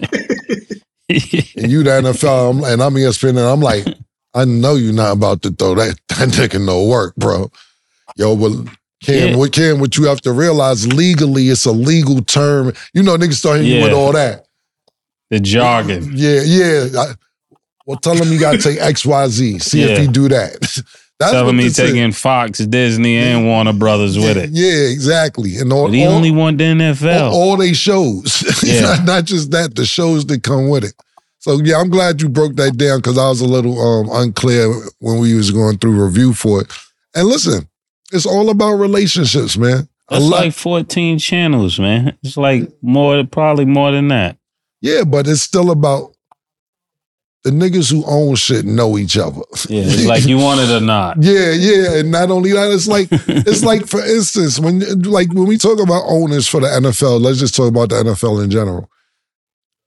[1.09, 3.87] and you the NFL, I'm- and I'm ESPN, and I'm like,
[4.35, 7.51] I know you're not about to throw that that nigga no work, bro.
[8.17, 8.53] Yo, but
[9.03, 9.37] Cam, Yeah.
[9.37, 12.73] what Cam, what you have to realize legally, it's a legal term.
[12.93, 14.47] You know, niggas start hitting you with all that.
[15.31, 16.11] the jargon.
[16.15, 16.87] Yeah, yeah.
[17.01, 17.15] I-
[17.87, 19.59] well, tell him you got to take X, Y, Z.
[19.61, 20.01] See if Yeah.
[20.01, 20.83] he do that.
[21.21, 21.91] That's Telling me this is.
[21.93, 24.51] taking Fox, Disney, and Warner Brothers with it.
[24.53, 25.59] Yeah, exactly.
[25.59, 27.31] And all, But he all, only won the NFL.
[27.31, 28.43] all, all they shows.
[28.65, 28.81] Yeah.
[28.81, 30.95] not, not just that, the shows that come with it.
[31.39, 34.73] So yeah, I'm glad you broke that down because I was a little um, unclear
[35.01, 36.73] when we was going through review for it.
[37.15, 37.69] And listen,
[38.13, 39.89] it's all about relationships, man.
[40.11, 42.17] Lot- like 14 channels, man.
[42.23, 44.39] It's like more, probably more than that.
[44.81, 46.15] yeah, but it's still about
[47.43, 49.41] the niggas who own shit know each other.
[49.69, 51.17] Yeah, it's like you want it or not.
[51.23, 55.47] Yeah, yeah, and not only that, it's like it's like for instance when like when
[55.47, 58.91] we talk about owners for the NFL, let's just talk about the NFL in general.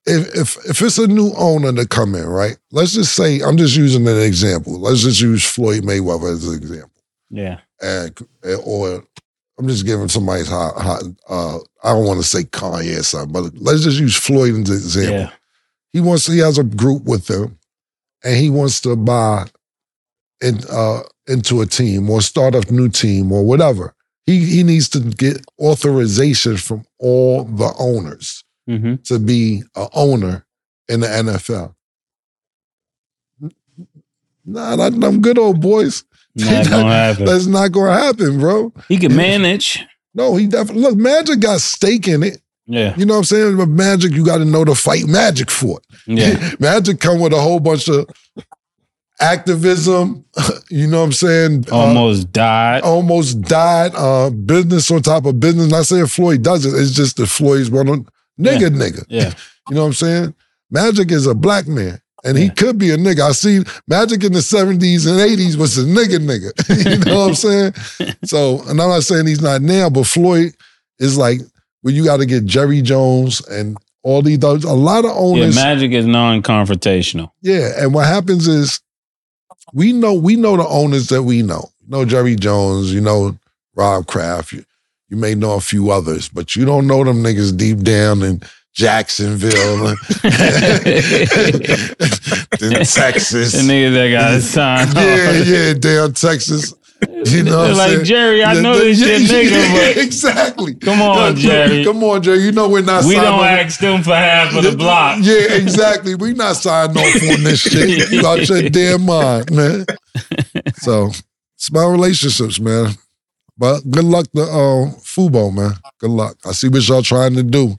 [0.05, 2.57] If if if it's a new owner to come in, right?
[2.71, 4.79] Let's just say I'm just using an example.
[4.79, 7.59] Let's just use Floyd Mayweather as an example, Yeah.
[7.81, 8.17] and
[8.65, 9.05] or
[9.59, 13.31] I'm just giving somebody's hot, hot uh, I don't want to say Kanye or something,
[13.31, 15.29] but let's just use Floyd as an example Yeah.
[15.93, 17.57] He wants he has a group with him
[18.23, 19.47] and he wants to buy
[20.41, 23.93] in, uh, into a team or start a new team or whatever.
[24.25, 30.45] He he needs to get authorization from all the owners hmm to be a owner
[30.87, 31.75] in the NFL
[34.45, 36.03] nah that, them good old boys
[36.35, 37.25] Not happen.
[37.25, 38.73] that's not gonna happen bro.
[38.87, 39.85] He can manage.
[40.13, 42.95] no he definitely look Magic got stake in it Yeah.
[42.97, 45.79] you know what I'm saying but Magic you got to know to fight Magic for
[45.79, 46.51] it Yeah.
[46.59, 48.07] Magic come with a whole bunch of
[49.19, 50.25] activism.
[50.69, 51.65] You know what I'm saying?
[51.71, 52.81] Uh, Almost died.
[52.81, 53.91] almost died.
[53.95, 55.67] Uh, business on top of business.
[55.69, 56.73] Not saying Floyd does it.
[56.73, 58.07] It's just that Floyd's one on
[58.39, 59.05] nigga, nigga.
[59.09, 59.33] Yeah.
[59.69, 60.35] You know what I'm saying?
[60.71, 62.01] Magic is a black man.
[62.25, 62.53] And he Yeah.
[62.53, 63.21] could be a nigga.
[63.21, 66.51] I see Magic in the 70s and 80s was a nigga nigga.
[66.91, 67.73] you know what I'm saying?
[68.25, 70.53] So, and I'm not saying he's not now, but Floyd
[70.99, 71.39] is like,
[71.83, 74.63] well, you got to get Jerry Jones and all these others.
[74.63, 75.55] A lot of owners.
[75.55, 75.63] Yeah.
[75.63, 77.31] Magic is non-confrontational.
[77.41, 78.79] Yeah, and what happens is
[79.73, 81.69] we know we know the owners that we know.
[81.81, 83.37] You know Jerry Jones, you know
[83.75, 84.63] Rob Kraft, you,
[85.09, 88.41] you may know a few others, but you don't know them niggas deep down in
[88.73, 89.97] Jacksonville and
[92.61, 93.51] in Texas.
[93.51, 94.93] The nigga that got signed.
[94.95, 96.73] yeah, yeah, down Texas.
[97.25, 98.05] You know what I'm like saying?
[98.05, 99.51] Jerry, I Yeah, know this yeah, your nigga,
[99.95, 100.75] yeah, exactly.
[100.75, 101.83] Come on, Yo, Jerry.
[101.83, 102.39] Come on, Jerry.
[102.43, 105.19] You know we're not we signed don't on- ask them for half of the block.
[105.21, 106.15] Yeah, exactly.
[106.15, 108.09] We not signing off on this shit.
[108.11, 109.85] You out your damn mind, man.
[110.75, 111.07] So
[111.55, 112.91] it's about relationships, man.
[113.57, 115.73] But good luck to uh, Fubo, man.
[115.99, 116.37] Good luck.
[116.45, 117.77] I see what y'all trying to do.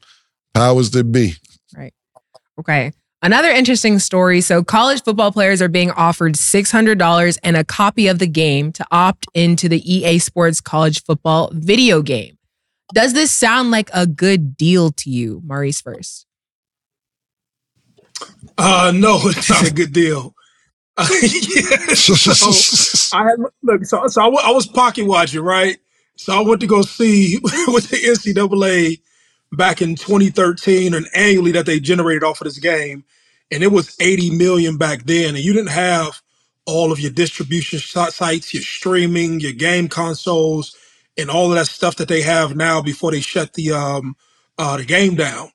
[0.54, 1.34] Powers that be.
[1.76, 1.92] Right.
[2.60, 2.92] Okay.
[3.24, 4.42] Another interesting story.
[4.42, 8.84] So, college football players are being offered $600 and a copy of the game to
[8.90, 12.36] opt into the EA Sports college football video game.
[12.92, 16.26] Does this sound like a good deal to you, Maurice first?
[18.58, 20.34] Uh, no, it's not a good deal.
[20.98, 21.06] Yeah,
[21.94, 23.30] so I
[23.62, 25.78] look, so, so I, w- I was pocket watching, right?
[26.16, 29.00] So I went to go see with the NCAA
[29.56, 33.04] back in 2013 and annually that they generated off of this game,
[33.52, 36.22] and it was 80 million back then, and you didn't have
[36.66, 40.76] all of your distribution sites, your streaming, your game consoles,
[41.18, 44.16] and all of that stuff that they have now before they shut the um
[44.58, 45.50] uh the game down.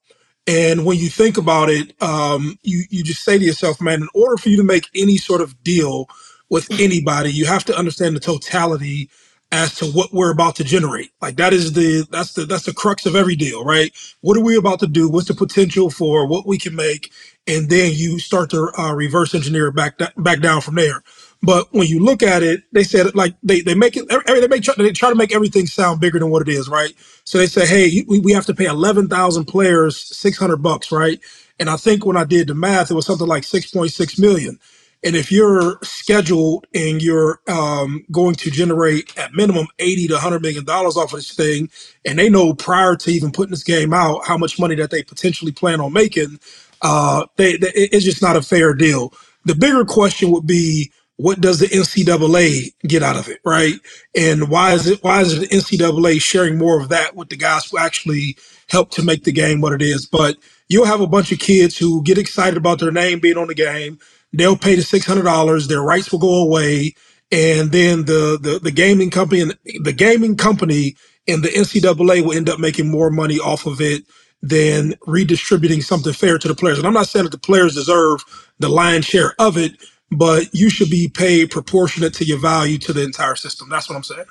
[0.47, 4.09] And when you think about it, um, you you just say to yourself, man, in
[4.15, 6.09] order for you to make any sort of deal
[6.49, 9.09] with anybody, you have to understand the totality
[9.51, 11.11] as to what we're about to generate.
[11.21, 13.93] Like that is the that's the that's the crux of every deal, right?
[14.21, 15.09] What are we about to do?
[15.09, 17.11] What's the potential for what we can make?
[17.47, 21.03] And then you start to uh, reverse engineer back back down from there.
[21.43, 24.65] But when you look at it, they said like they, they make it they make
[24.77, 26.93] they try to make everything sound bigger than what it is, right?
[27.25, 30.91] So they say, hey, we, we have to pay eleven thousand players six hundred bucks,
[30.91, 31.19] right?
[31.59, 34.19] And I think when I did the math, it was something like six point six
[34.19, 34.59] million.
[35.03, 40.41] And if you're scheduled and you're um, going to generate at minimum 80 to 100
[40.41, 41.69] million dollars off of this thing,
[42.05, 45.03] and they know prior to even putting this game out how much money that they
[45.03, 46.39] potentially plan on making,
[46.81, 49.13] uh, they, they, it's just not a fair deal.
[49.45, 53.75] The bigger question would be what does the NCAA get out of it, right?
[54.15, 57.65] And why is it why is the NCAA sharing more of that with the guys
[57.69, 58.37] who actually
[58.69, 60.05] help to make the game what it is?
[60.07, 60.37] But
[60.69, 63.55] you'll have a bunch of kids who get excited about their name being on the
[63.55, 63.99] game.
[64.33, 65.67] They'll pay the six hundred dollars.
[65.67, 66.93] Their rights will go away,
[67.31, 70.95] and then the, the the gaming company and the gaming company
[71.27, 74.03] and the NCAA will end up making more money off of it
[74.41, 76.77] than redistributing something fair to the players.
[76.77, 78.23] And I'm not saying that the players deserve
[78.59, 79.73] the lion's share of it,
[80.11, 83.69] but you should be paid proportionate to your value to the entire system.
[83.69, 84.25] That's what I'm saying.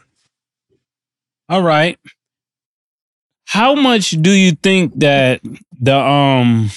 [1.49, 1.99] All right.
[3.47, 5.41] How much do you think that
[5.81, 6.71] the um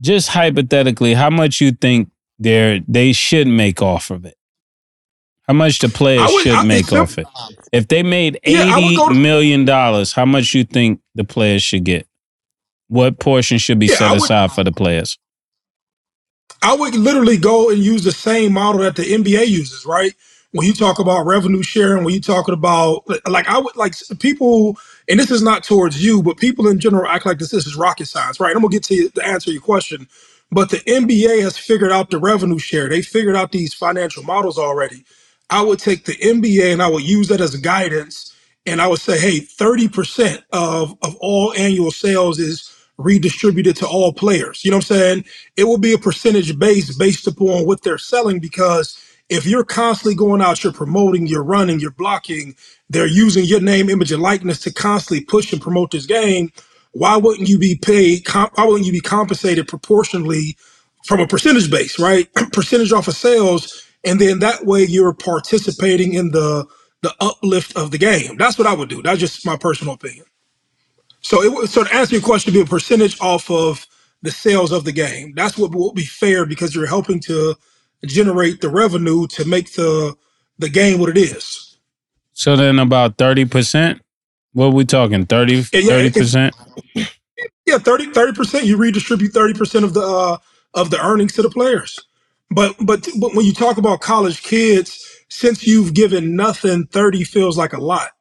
[0.00, 4.36] just hypothetically, how much you think they they should make off of it?
[5.46, 7.26] How much the players would, should I, make off it?
[7.72, 12.06] If they made eighty yeah, million dollars, how much you think the players should get?
[12.88, 15.18] What portion should be yeah, set aside for the players?
[16.62, 20.12] I would literally go and use the same model that the NBA uses, right?
[20.52, 24.78] When you talk about revenue sharing, when you talking about like I would like people,
[25.08, 27.76] and this is not towards you, but people in general act like this, this is
[27.76, 28.54] rocket science, right?
[28.54, 30.08] I'm gonna get to the answer your question,
[30.50, 32.88] but the NBA has figured out the revenue share.
[32.88, 35.04] They figured out these financial models already.
[35.50, 38.34] I would take the NBA and I would use that as guidance,
[38.66, 44.12] and I would say, hey, 30% of of all annual sales is redistributed to all
[44.12, 44.64] players.
[44.64, 45.24] You know what I'm saying?
[45.56, 48.98] It will be a percentage base based upon what they're selling because
[49.30, 52.56] if you're constantly going out, you're promoting, you're running, you're blocking,
[52.90, 56.52] they're using your name, image, and likeness to constantly push and promote this game.
[56.98, 58.26] Why wouldn't you be paid?
[58.32, 60.56] Why wouldn't you be compensated proportionally
[61.04, 62.32] from a percentage base, right?
[62.52, 66.66] percentage off of sales, and then that way you're participating in the
[67.02, 68.36] the uplift of the game.
[68.38, 69.02] That's what I would do.
[69.02, 70.24] That's just my personal opinion.
[71.20, 73.86] So it so to answer your question, be a percentage off of
[74.22, 75.34] the sales of the game.
[75.36, 77.56] That's what will be fair because you're helping to
[78.06, 80.16] generate the revenue to make the
[80.58, 81.78] the game what it is.
[82.34, 84.00] So then about 30%?
[84.56, 85.26] What are we talking?
[85.26, 85.64] 30
[86.12, 86.54] percent
[87.66, 90.38] Yeah, 30 percent you redistribute 30% of the uh,
[90.72, 92.00] of the earnings to the players.
[92.50, 97.58] But but but when you talk about college kids, since you've given nothing, 30 feels
[97.58, 98.12] like a lot.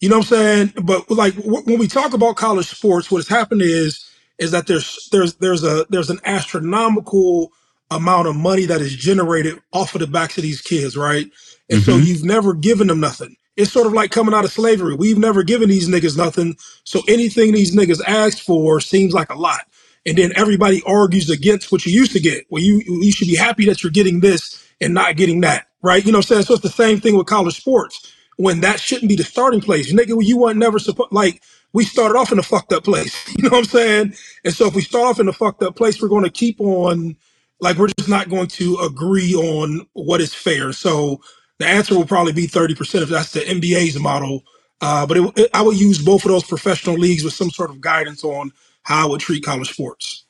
[0.00, 0.72] You know what I'm saying?
[0.82, 4.04] But like when we talk about college sports, what has happened is
[4.38, 7.52] is that there's there's there's a there's an astronomical
[7.92, 11.26] amount of money that is generated off of the backs of these kids, right?
[11.68, 11.92] And mm-hmm.
[11.92, 13.36] so you've never given them nothing.
[13.60, 14.94] It's sort of like coming out of slavery.
[14.94, 16.56] We've never given these niggas nothing.
[16.84, 19.62] So anything these niggas ask for seems like a lot.
[20.06, 22.46] And then everybody argues against what you used to get.
[22.50, 26.04] Well, you you should be happy that you're getting this and not getting that, right?
[26.04, 26.42] You know what I'm saying?
[26.44, 29.92] So it's the same thing with college sports when that shouldn't be the starting place.
[29.92, 31.42] Nigga, you weren't never supposed like
[31.74, 33.14] we started off in a fucked up place.
[33.38, 34.14] You know what I'm saying?
[34.44, 36.60] And so if we start off in a fucked up place, we're going to keep
[36.60, 37.16] on
[37.60, 40.72] like we're just not going to agree on what is fair.
[40.72, 41.20] So
[41.60, 44.42] the answer will probably be 30% if that's the NBA's model.
[44.80, 47.68] Uh, but it, it, I would use both of those professional leagues with some sort
[47.68, 48.50] of guidance on
[48.82, 50.24] how I would treat college sports.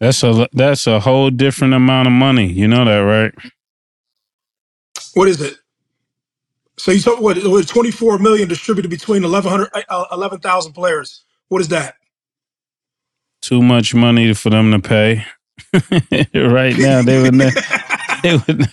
[0.00, 2.52] That's a that's a whole different amount of money.
[2.52, 3.32] You know that, right?
[5.14, 5.58] What is it?
[6.76, 11.22] So you saw what, what 24 million distributed between 1100 uh, 11,000 players.
[11.48, 11.94] What is that?
[13.42, 15.24] Too much money for them to pay.
[16.34, 17.50] right now, they would, ne-
[18.22, 18.68] they would,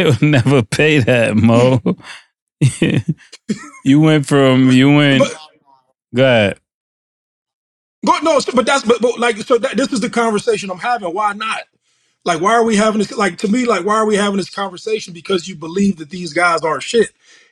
[0.00, 1.80] they would never pay that, Mo.
[3.84, 5.20] you went from you went.
[5.20, 5.36] But-
[6.14, 6.60] go ahead.
[8.02, 11.12] But no, but that's but, but like so that this is the conversation I'm having.
[11.12, 11.64] Why not?
[12.24, 13.12] Like, why are we having this?
[13.16, 15.12] Like to me, like why are we having this conversation?
[15.12, 17.10] Because you believe that these guys aren't shit,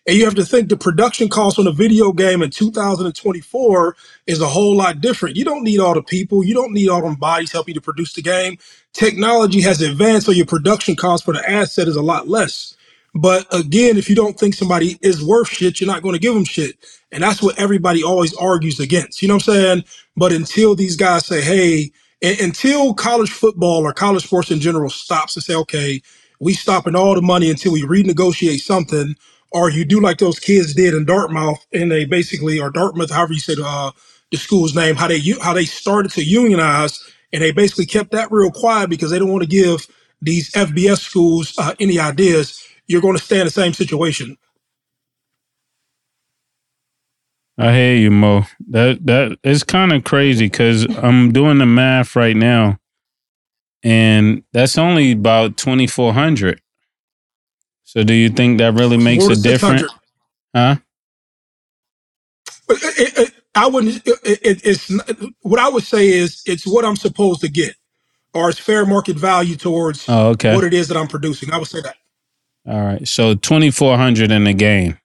[0.08, 4.42] and you have to think the production cost on a video game in 2024 is
[4.42, 5.36] a whole lot different.
[5.36, 7.84] You don't need all the people, you don't need all them bodies helping you to
[7.84, 8.58] produce the game.
[8.94, 12.76] Technology has advanced, so your production cost for the asset is a lot less.
[13.14, 16.34] But again, if you don't think somebody is worth shit, you're not going to give
[16.34, 16.76] them shit.
[17.12, 19.22] And that's what everybody always argues against.
[19.22, 19.84] You know what I'm saying?
[20.18, 21.92] But until these guys say, hey,
[22.22, 26.02] until college football or college sports in general stops and say, okay,
[26.40, 29.14] we stopping all the money until we renegotiate something,
[29.52, 33.32] or you do like those kids did in Dartmouth, and they basically, or Dartmouth, however
[33.32, 33.92] you say the, uh,
[34.30, 38.30] the school's name, how they how they started to unionize, and they basically kept that
[38.30, 39.86] real quiet because they don't want to give
[40.20, 42.64] these FBS schools uh, any ideas.
[42.86, 44.36] You're going to stay in the same situation.
[47.58, 48.44] I hear you, Mo.
[48.68, 52.78] That that is kind of crazy because I'm doing the math right now,
[53.82, 56.60] and that's only about twenty four hundred.
[57.88, 59.94] So, do you think that really makes a difference?
[60.56, 60.76] Huh?
[62.70, 64.06] It- it- it- I wouldn't.
[64.06, 64.92] It, it, it's
[65.42, 67.76] what I would say is it's what I'm supposed to get,
[68.34, 70.54] or it's fair market value towards Oh, okay.
[70.54, 71.52] what it is that I'm producing.
[71.52, 71.96] I would say that.
[72.68, 73.06] All right.
[73.08, 74.98] So twenty four hundred in the game.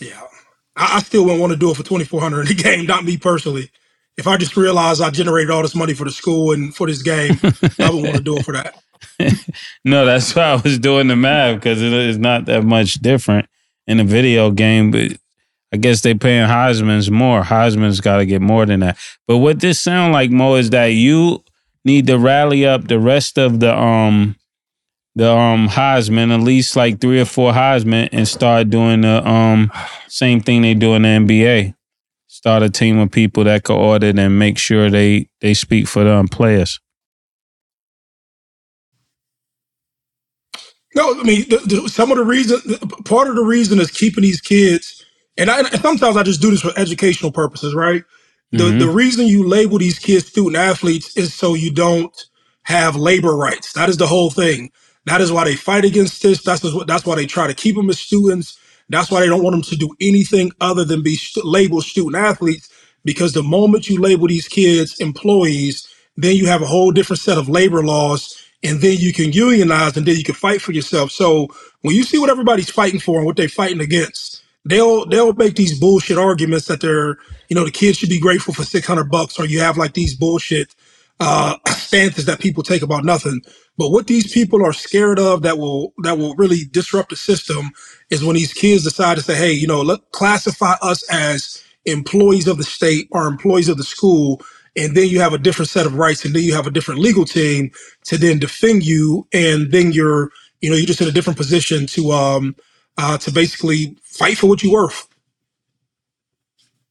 [0.00, 0.20] Yeah,
[0.76, 2.86] I, I still wouldn't want to do it for 2,400 in the game.
[2.86, 3.70] Not me personally.
[4.18, 7.02] If I just realized I generated all this money for the school and for this
[7.02, 7.40] game,
[7.80, 8.74] I wouldn't want to do it for that.
[9.84, 13.48] no, that's why I was doing the math because it is not that much different
[13.86, 14.90] in a video game.
[14.90, 15.12] But
[15.72, 17.42] I guess they paying Heisman's more.
[17.42, 18.98] Heisman's got to get more than that.
[19.26, 21.42] But what this sound like, Mo, is that you
[21.84, 24.36] need to rally up the rest of the um
[25.14, 29.70] the um Heisman, at least like three or four Heisman, and start doing the um
[30.08, 31.74] same thing they do in the NBA.
[32.28, 36.04] Start a team of people that can audit and make sure they they speak for
[36.04, 36.80] the um, players.
[40.94, 42.60] No, I mean, the, the, some of the reason,
[43.06, 45.04] part of the reason is keeping these kids,
[45.38, 48.04] and, I, and sometimes I just do this for educational purposes, right?
[48.52, 48.78] The Mhm.
[48.80, 52.14] the reason you label these kids student athletes is so you don't
[52.64, 53.72] have labor rights.
[53.74, 54.72] That is the whole thing.
[55.06, 56.42] That is why they fight against this.
[56.42, 58.58] That's what, that's why they try to keep them as students.
[58.90, 62.16] That's why they don't want them to do anything other than be st- labeled student
[62.16, 62.68] athletes.
[63.04, 67.38] Because the moment you label these kids employees, then you have a whole different set
[67.38, 71.12] of labor laws, and then you can unionize, and then you can fight for yourself.
[71.12, 71.48] So
[71.82, 75.56] when you see what everybody's fighting for and what they're fighting against, they'll they'll make
[75.56, 79.10] these bullshit arguments that they're you know the kids should be grateful for six hundred
[79.10, 80.74] bucks, or you have like these bullshit
[81.20, 83.42] uh, stances that people take about nothing.
[83.78, 87.70] But what these people are scared of that will that will really disrupt the system
[88.10, 92.48] is when these kids decide to say, hey, you know, let classify us as employees
[92.48, 94.42] of the state or employees of the school,
[94.76, 97.00] and then you have a different set of rights, and then you have a different
[97.00, 97.70] legal team
[98.04, 100.30] to then defend you, and then you're
[100.60, 102.56] you know you're just in a different position to um
[102.98, 105.08] uh to basically fight for what you're worth.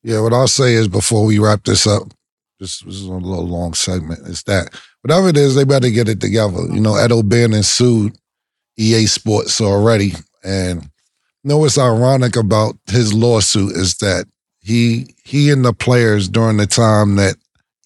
[0.04, 2.04] Yeah, what I'll say is before we wrap this up,
[2.60, 4.70] this, this is a little long segment, is that
[5.02, 6.60] whatever it is, they better get it together.
[6.72, 8.16] You know, Ed O'Bannon sued
[8.78, 10.14] EA Sports already.
[10.44, 14.26] And you know what's ironic about his lawsuit is that
[14.60, 17.36] he he and the players during the time that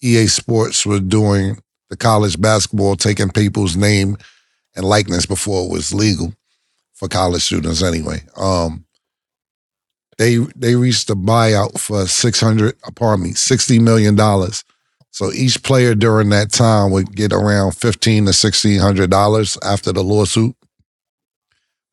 [0.02, 1.58] EA Sports was doing
[1.90, 4.16] the college basketball, taking people's name
[4.74, 6.32] and likeness before it was legal
[6.94, 8.22] for college students anyway.
[8.36, 8.84] Um,
[10.18, 14.64] they they reached a buyout for six hundred, pardon me, sixty million dollars.
[15.10, 19.92] So each player during that time would get around fifteen to sixteen hundred dollars after
[19.92, 20.54] the lawsuit.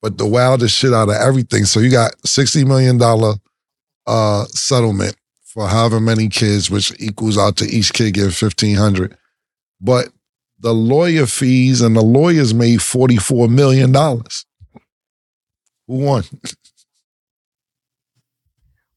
[0.01, 1.65] But the wildest shit out of everything.
[1.65, 3.35] So you got sixty million dollar
[4.07, 5.15] uh, settlement
[5.53, 9.15] for however many kids, which equals out to each kid getting fifteen hundred.
[9.79, 10.09] But
[10.59, 14.45] the lawyer fees and the lawyers made forty four million dollars.
[15.87, 16.23] Who won?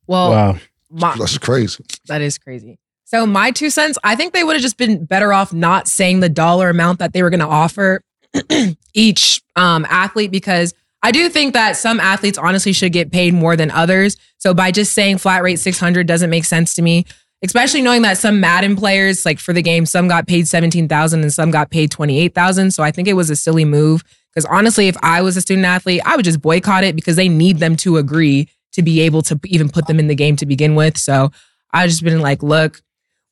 [0.09, 0.59] Well, wow.
[0.89, 1.85] my, That's crazy.
[2.07, 2.79] that is crazy.
[3.07, 6.21] So my two cents, I think they would have just been better off not saying
[6.21, 8.03] the dollar amount that they were going to offer
[8.95, 10.75] each um, athlete because
[11.07, 14.17] I do think that some athletes honestly should get paid more than others.
[14.39, 17.05] So by just saying flat rate 600 doesn't make sense to me,
[17.45, 21.33] especially knowing that some Madden players like for the game some got paid 17,000 and
[21.33, 22.73] some got paid 28,000.
[22.73, 24.03] So I think it was a silly move
[24.35, 27.29] because honestly if I was a student athlete, I would just boycott it because they
[27.29, 30.45] need them to agree to be able to even put them in the game to
[30.45, 30.99] begin with.
[30.99, 31.31] So
[31.73, 32.83] I've just been like, look,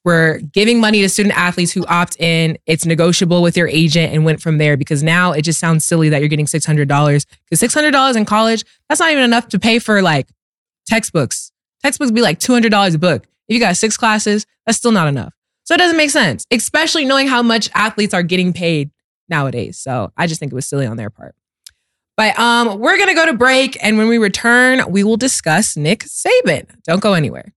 [0.05, 2.59] We're giving money to student athletes who opt in.
[2.67, 6.11] It's negotiable with your agent and went from there because now it just sounds silly
[6.11, 10.03] that you're getting $600 because $600 in college, that's not even enough to pay for
[10.03, 10.29] like
[10.87, 11.53] textbooks.
[11.83, 13.25] Textbooks be like $200 a book.
[13.49, 15.33] If you got six classes, that's still not enough.
[15.65, 18.91] So it doesn't make sense, especially knowing how much athletes are getting paid
[19.31, 19.79] nowadays.
[19.79, 21.35] So I just think it was silly on their part.
[22.17, 26.05] But um, we're gonna go to break, and when we return, we will discuss Nick
[26.05, 26.69] Saban.
[26.85, 27.53] Don't go anywhere.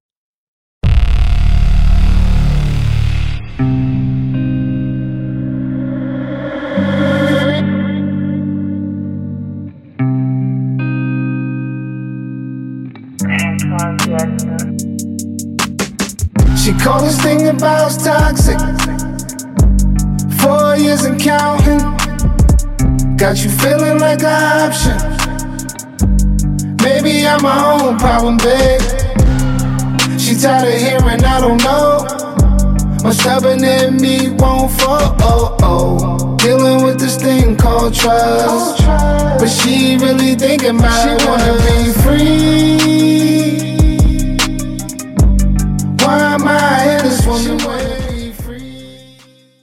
[33.27, 35.15] My stubborn in me won't fall.
[35.19, 36.37] Oh, oh.
[36.37, 38.85] Dealing with this thing called trust.
[38.85, 42.77] But she really thinking about she wanna be free.
[45.99, 47.57] Why am I in this woman?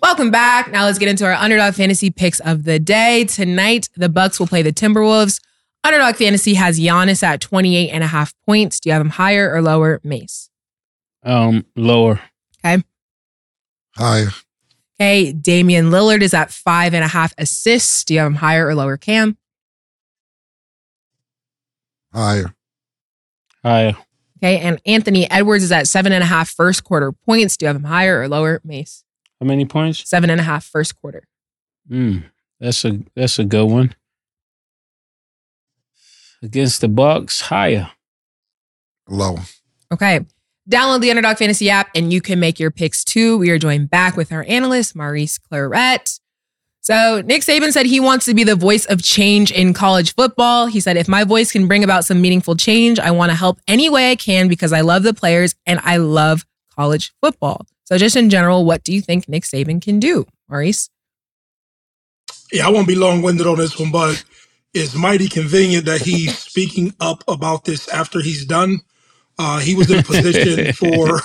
[0.03, 0.71] Welcome back.
[0.71, 3.25] Now let's get into our underdog fantasy picks of the day.
[3.25, 5.41] Tonight, the Bucks will play the Timberwolves.
[5.83, 8.79] Underdog fantasy has Giannis at 28 and a half points.
[8.79, 10.51] Do you have him higher or lower, Mase?
[11.23, 12.21] Um, lower.
[13.97, 14.28] Higher.
[15.01, 18.05] Okay, Damian Lillard is at five and a half assists.
[18.05, 19.36] Do you have him higher or lower, Cam?
[22.12, 22.55] Higher.
[23.64, 23.97] Higher.
[24.38, 27.57] Okay, and Anthony Edwards is at seven and a half first quarter points.
[27.57, 29.05] Do you have him higher or lower, Mase?
[29.40, 30.09] How many points?
[30.09, 31.26] Seven and a half first quarter.
[31.90, 32.24] Mm,
[32.61, 33.95] that's a that's a good one.
[36.42, 37.90] Against the Bucks, higher.
[39.09, 39.38] Low.
[39.92, 40.20] Okay.
[40.71, 43.37] Download the Underdog Fantasy app and you can make your picks too.
[43.37, 46.21] We are joined back with our analyst, Maurice Clarett.
[46.81, 50.67] So, Nick Saban said he wants to be the voice of change in college football.
[50.67, 53.59] He said, if my voice can bring about some meaningful change, I want to help
[53.67, 56.45] any way I can because I love the players and I love
[56.77, 57.67] college football.
[57.85, 60.91] So, just in general, what do you think Nick Saban can do, Maurice?
[62.53, 64.23] Yeah, I won't be long winded on this one, but
[64.75, 68.81] it's mighty convenient that he's speaking up about this after he's done.
[69.39, 71.20] Uh, he was in position for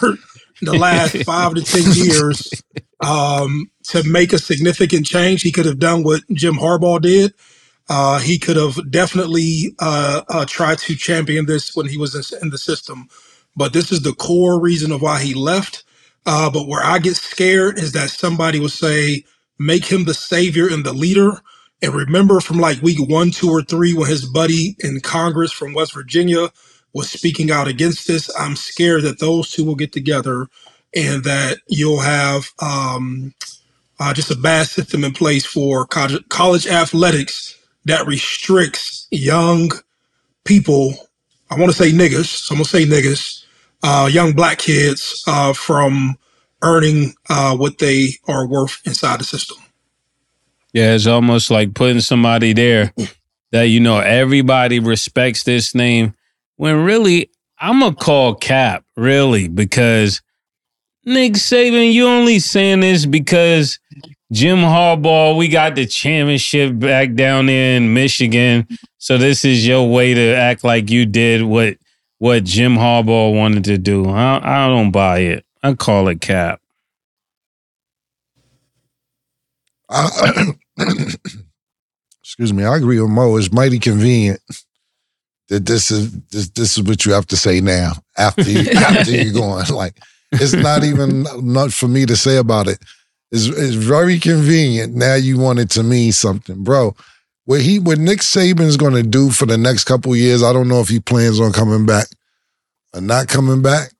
[0.62, 2.64] the last five to 10 years
[3.02, 5.42] um, to make a significant change.
[5.44, 7.34] He could have done what Jim Harbaugh did.
[7.90, 12.40] Uh, he could have definitely uh, uh, tried to champion this when he was in,
[12.44, 13.08] in the system.
[13.56, 15.84] But this is the core reason of why he left.
[16.26, 19.24] Uh, but where I get scared is that somebody will say,
[19.60, 21.42] make him the savior and the leader.
[21.82, 25.74] And remember from like week one, two, or three, when his buddy in Congress from
[25.74, 26.50] West Virginia
[26.94, 28.30] was speaking out against this.
[28.38, 30.48] I'm scared that those two will get together
[30.96, 33.34] and that you'll have um,
[34.00, 39.72] uh, just a bad system in place for college, college athletics that restricts young
[40.44, 40.94] people.
[41.50, 43.46] I want to say niggas, so I'm going to say niggas,
[43.84, 46.18] uh, young black kids uh, from
[46.62, 49.58] earning uh, what they are worth inside the system.
[50.74, 52.94] Yeah, it's almost like putting somebody there
[53.52, 56.14] that you know everybody respects this name.
[56.60, 60.22] When really, I'm gonna call Cap really because
[61.06, 63.80] Nick Saban, you only saying this because
[64.34, 70.14] Jim Harbaugh, we got the championship back down in Michigan, so this is your way
[70.14, 71.78] to act like you did what
[72.18, 74.10] what Jim Harbaugh wanted to do.
[74.10, 75.46] I, I don't buy it.
[75.64, 76.60] I call it Cap.
[82.22, 82.66] Excuse me.
[82.66, 83.38] I agree with Mo.
[83.38, 84.42] It's mighty convenient
[85.50, 89.12] that this is this this is what you have to say now after you, after
[89.12, 89.66] you're going.
[89.68, 90.00] Like
[90.32, 92.80] it's not even not for me to say about it.
[93.32, 94.96] It's, it's very convenient.
[94.96, 96.96] Now you want it to mean something, bro.
[97.46, 100.68] What he what Nick Saban's going to do for the next couple years, I don't
[100.68, 102.08] know if he plans on coming back
[102.94, 103.92] or not coming back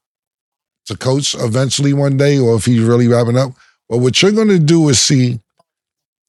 [0.86, 3.52] to coach eventually one day, or if he's really wrapping up.
[3.88, 5.40] But what you're going to do is see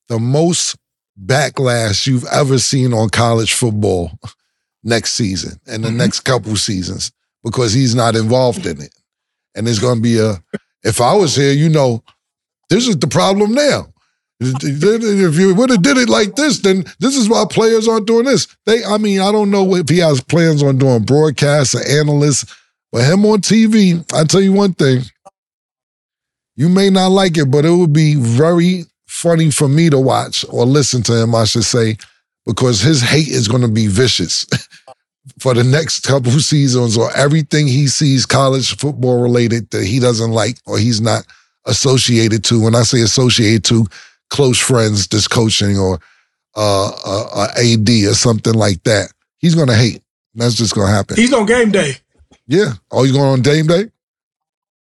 [0.09, 0.77] the most
[1.23, 4.13] backlash you've ever seen on college football
[4.83, 5.97] next season and the Mhm.
[5.97, 7.13] next couple seasons
[7.45, 8.93] because he's not involved in it.
[9.55, 10.43] And it's going to be a,
[10.83, 12.03] if I was here, you know,
[12.69, 13.93] this is the problem now.
[14.43, 18.25] If you would have did it like this, then this is why players aren't doing
[18.25, 18.47] this.
[18.65, 22.47] They, I mean, I don't know if he has plans on doing broadcasts or analysts,
[22.91, 25.03] but him on TV, I tell you one thing.
[26.57, 30.45] You may not like it, but it would be very funny for me to watch
[30.49, 31.97] or listen to him, I should say,
[32.47, 34.47] because his hate is going to be vicious.
[35.39, 40.33] for the next couple seasons or everything he sees college football related that he doesn't
[40.33, 41.27] like or he's not
[41.67, 42.63] associated to.
[42.63, 43.87] When I say associated to,
[44.31, 45.99] close friends, this coaching or
[46.57, 50.03] uh, uh, uh, AD or something like that, he's gonna hate.
[50.35, 51.17] That's just gonna happen.
[51.17, 51.97] He's on game day.
[52.47, 52.73] Yeah.
[52.91, 53.91] Oh, he's going on game day?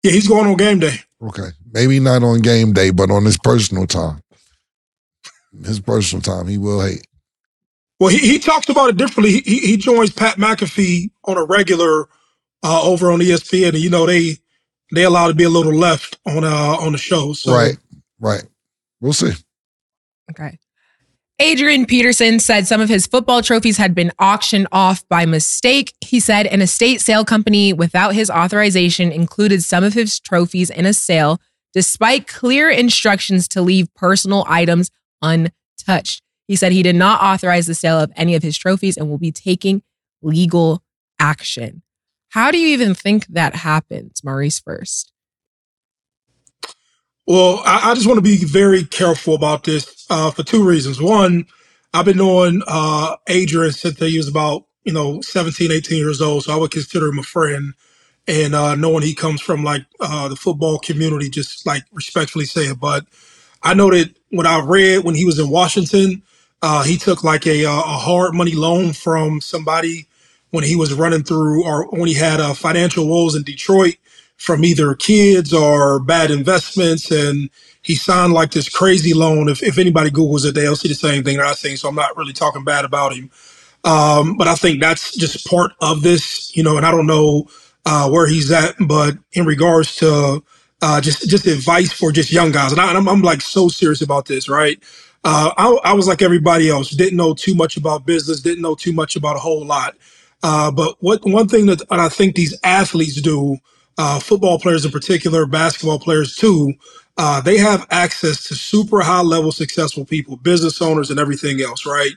[0.03, 0.99] Yeah, he's going on game day.
[1.21, 1.49] Okay.
[1.71, 4.21] Maybe not on game day, but on his personal time.
[5.65, 7.06] His personal time, he will hate.
[7.99, 9.41] Well, he, he talks about it differently.
[9.41, 12.07] He, he joins Pat McAfee on a regular
[12.63, 14.37] uh, over on ESPN, and you know they
[14.93, 17.33] they allow to be a little left on uh on the show.
[17.33, 17.53] So.
[17.53, 17.77] Right,
[18.19, 18.43] right.
[19.01, 19.33] We'll see.
[20.31, 20.59] Okay.
[21.39, 25.93] Adrian Peterson said some of his football trophies had been auctioned off by mistake.
[26.01, 30.87] He said an estate sale company without his authorization included some of his trophies in
[30.87, 31.39] a sale,
[31.73, 34.89] despite clear instructions to leave personal items
[35.21, 36.23] untouched.
[36.47, 39.17] He said he did not authorize the sale of any of his trophies and will
[39.17, 39.83] be taking
[40.21, 40.81] legal
[41.19, 41.81] action.
[42.29, 45.11] How do you even think that happens, Maurice first?
[47.25, 51.01] Well, I, I just want to be very careful about this uh, for two reasons.
[51.01, 51.45] One,
[51.93, 56.43] I've been knowing uh, Adrian since he was about, you know, 17, 18 years old.
[56.45, 57.73] So I would consider him a friend.
[58.29, 62.63] And uh, knowing he comes from like uh, the football community, just like respectfully say
[62.63, 62.79] it.
[62.79, 63.05] But
[63.63, 66.23] I know that when I read when he was in Washington,
[66.61, 70.07] uh, he took like a, uh, a hard money loan from somebody
[70.51, 73.97] when he was running through or when he had uh, financial woes in Detroit
[74.37, 77.11] from either kids or bad investments.
[77.11, 77.49] And
[77.83, 79.49] he signed like this crazy loan.
[79.49, 81.79] If, if anybody Googles it, they'll see the same thing that I think.
[81.79, 83.31] So I'm not really talking bad about him.
[83.85, 87.47] Um, but I think that's just part of this, you know, and I don't know
[87.85, 90.43] uh, where he's at, but in regards to
[90.83, 94.25] uh, just just advice for just young guys, and, I, am like so serious about
[94.27, 94.81] this, right?
[95.23, 98.75] Uh, I, I was like everybody else, didn't know too much about business, didn't know
[98.75, 99.95] too much about a whole lot.
[100.43, 103.57] Uh, but what one thing that I think these athletes do,
[103.99, 106.73] uh, football players in particular, basketball players too,
[107.17, 111.85] uh, they have access to super high level successful people, business owners, and everything else,
[111.85, 112.13] right?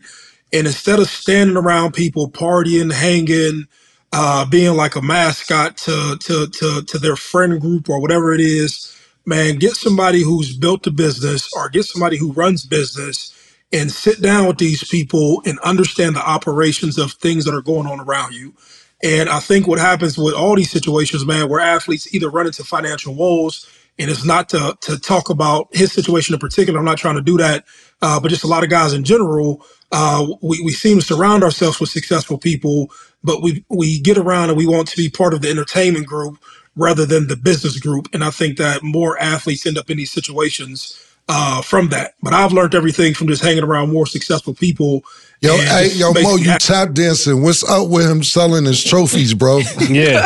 [0.52, 3.66] And instead of standing around people partying, hanging,
[4.12, 8.40] uh, being like a mascot to, to to to their friend group or whatever it
[8.40, 8.96] is,
[9.26, 13.34] man, get somebody who's built a business or get somebody who runs business
[13.72, 17.86] and sit down with these people and understand the operations of things that are going
[17.86, 18.54] on around you.
[19.02, 22.64] And I think what happens with all these situations, man, where athletes either run into
[22.64, 23.66] financial woes,
[23.98, 26.78] and it's not to to talk about his situation in particular.
[26.80, 27.64] I'm not trying to do that,
[28.02, 29.64] uh, but just a lot of guys in general.
[29.92, 32.90] Uh, we we seem to surround ourselves with successful people,
[33.24, 36.38] but we we get around and we want to be part of the entertainment group
[36.76, 38.08] rather than the business group.
[38.12, 40.98] And I think that more athletes end up in these situations
[41.28, 42.14] uh, from that.
[42.22, 45.04] But I've learned everything from just hanging around more successful people.
[45.40, 47.42] Yo, hey, yo, Mo, you tap dancing.
[47.42, 49.60] What's up with him selling his trophies, bro?
[49.88, 50.22] Yeah.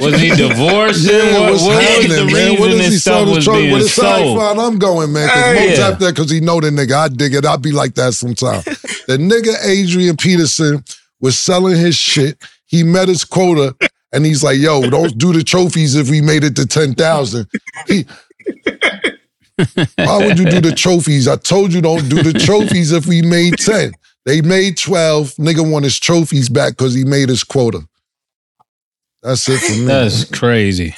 [0.00, 1.10] was he divorced?
[1.10, 2.60] Yeah, what, what's what happening, was man?
[2.60, 3.72] What is he selling his trophies?
[3.72, 4.38] What is sold?
[4.38, 5.28] Fine, I'm going, man.
[5.28, 5.76] Because Mo yeah.
[5.76, 6.92] tap that because he know the nigga.
[6.92, 7.44] I dig it.
[7.44, 8.64] I be like that sometimes.
[8.64, 10.84] the nigga Adrian Peterson
[11.20, 12.38] was selling his shit.
[12.66, 13.74] He met his quota.
[14.12, 17.46] And he's like, yo, don't do the trophies if we made it to 10,000.
[17.86, 18.04] He,
[19.96, 21.26] why would you do the trophies?
[21.28, 23.92] I told you don't do the trophies if we made 10.
[24.24, 25.36] They made 12.
[25.36, 27.80] Nigga want his trophies back because he made his quota.
[29.22, 29.84] That's it for me.
[29.84, 30.94] That's crazy.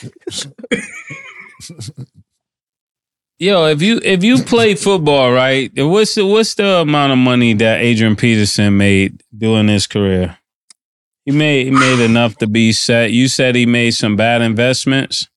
[3.39, 5.71] Yo, if you if you play football, right?
[5.77, 10.39] What's the what's the amount of money that Adrian Peterson made during his career?
[11.25, 13.12] He made he made enough to be set.
[13.12, 15.29] You said he made some bad investments.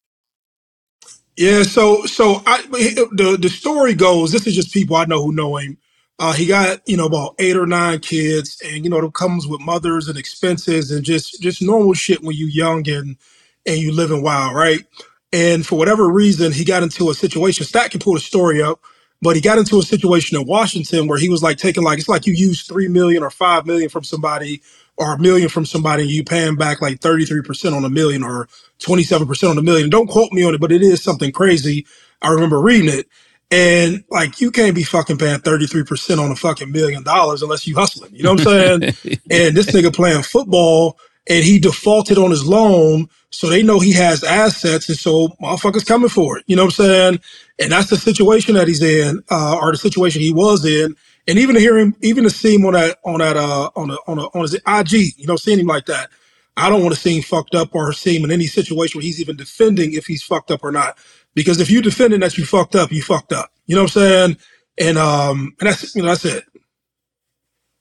[1.38, 4.32] Yeah, so so I the the story goes.
[4.32, 5.78] This is just people I know who know him.
[6.20, 9.48] Uh, he got you know about eight or nine kids, and you know it comes
[9.48, 13.18] with mothers and expenses and just just normal shit when you young and
[13.66, 14.84] and you living wild, right?
[15.32, 17.66] And for whatever reason, he got into a situation.
[17.66, 18.80] Stat can pull the story up,
[19.22, 22.10] but he got into a situation in Washington where he was like taking like it's
[22.10, 24.62] like you use three million or five million from somebody
[24.98, 28.48] or a million from somebody and you paying back like 33% on a million or
[28.80, 29.90] 27% on a million.
[29.90, 31.86] Don't quote me on it, but it is something crazy.
[32.22, 33.08] I remember reading it.
[33.50, 37.76] And like you can't be fucking paying 33% on a fucking million dollars unless you
[37.76, 38.14] hustling.
[38.14, 38.82] You know what I'm saying?
[39.32, 40.98] and this nigga playing football
[41.30, 43.08] and he defaulted on his loan.
[43.30, 44.90] So they know he has assets.
[44.90, 46.46] And so motherfuckers coming for it.
[46.48, 47.20] You know what I'm saying?
[47.60, 50.96] And that's the situation that he's in, uh, or the situation he was in.
[51.28, 53.92] And even to hear him, even to see him on that, on that, uh, on
[53.92, 56.10] a, on a, on his IG, you know, seeing him like that.
[56.56, 59.04] I don't want to see him fucked up or see him in any situation where
[59.04, 60.98] he's even defending if he's fucked up or not.
[61.36, 63.52] Because if you're defending that you fucked up, you fucked up.
[63.68, 64.38] You know what I'm saying?
[64.80, 66.46] And um, and that's you know that's it.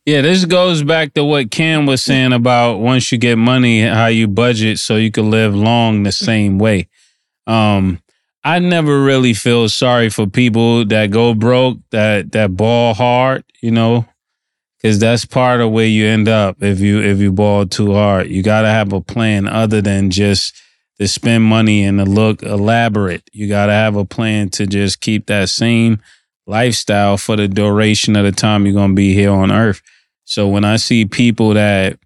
[0.04, 4.06] Yeah, this goes back to what Cam was saying about once you get money, how
[4.06, 6.88] you budget so you can live long the same way.
[7.46, 8.00] Um,
[8.46, 13.72] I never really feel sorry for people that go broke, that that ball hard, you
[13.72, 14.06] know,
[14.80, 18.28] because that's part of where you end up if you if you ball too hard.
[18.28, 20.54] You got to have a plan other than just
[21.00, 23.28] to spend money and to look elaborate.
[23.32, 26.00] You got to have a plan to just keep that same
[26.46, 29.82] lifestyle for the duration of the time you're gonna be here on Earth.
[30.22, 31.98] So when I see people that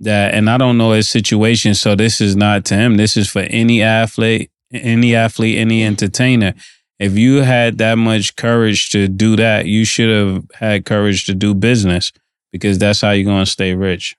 [0.00, 2.98] that, and I don't know his situation, so this is not to him.
[2.98, 6.54] This is for any athlete, any athlete, any entertainer.
[6.98, 11.34] If you had that much courage to do that, you should have had courage to
[11.34, 12.12] do business
[12.52, 14.16] because that's how you're gonna stay rich.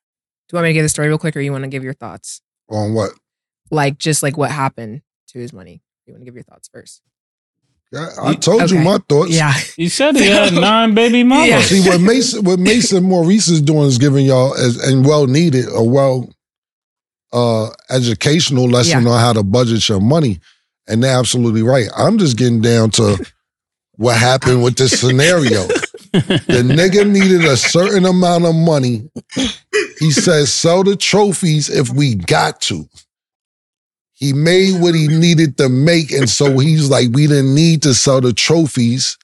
[0.49, 1.83] Do you want me to give the story real quick, or you want to give
[1.83, 2.41] your thoughts?
[2.69, 3.11] On what?
[3.69, 5.81] Like just like what happened to his money.
[6.05, 7.01] You want to give your thoughts first?
[7.91, 9.31] Yeah, I told you my thoughts.
[9.31, 9.53] Yeah.
[9.77, 11.61] you said he had nine baby Yeah.
[11.61, 15.65] See what Mason what Mason Maurice is doing is giving y'all as, and well needed
[15.73, 16.29] a well
[17.33, 20.39] uh educational lesson on how to budget your money.
[20.87, 21.87] And they're absolutely right.
[21.95, 23.17] I'm just getting down to
[23.93, 25.67] what happened with this scenario.
[26.11, 29.09] The nigga needed a certain amount of money.
[29.99, 32.89] He says, sell the trophies if we got to.
[34.13, 36.11] He made what he needed to make.
[36.11, 39.17] And so he's like, we didn't need to sell the trophies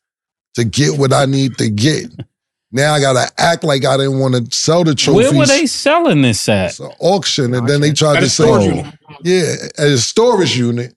[0.56, 2.12] to get what I need to get.
[2.72, 5.30] Now I gotta act like I didn't want to sell the trophies.
[5.32, 6.72] Where were they selling this at?
[6.72, 8.86] It's an auction, and then they tried At to a say, oh, unit.
[9.24, 10.94] yeah, at a storage unit.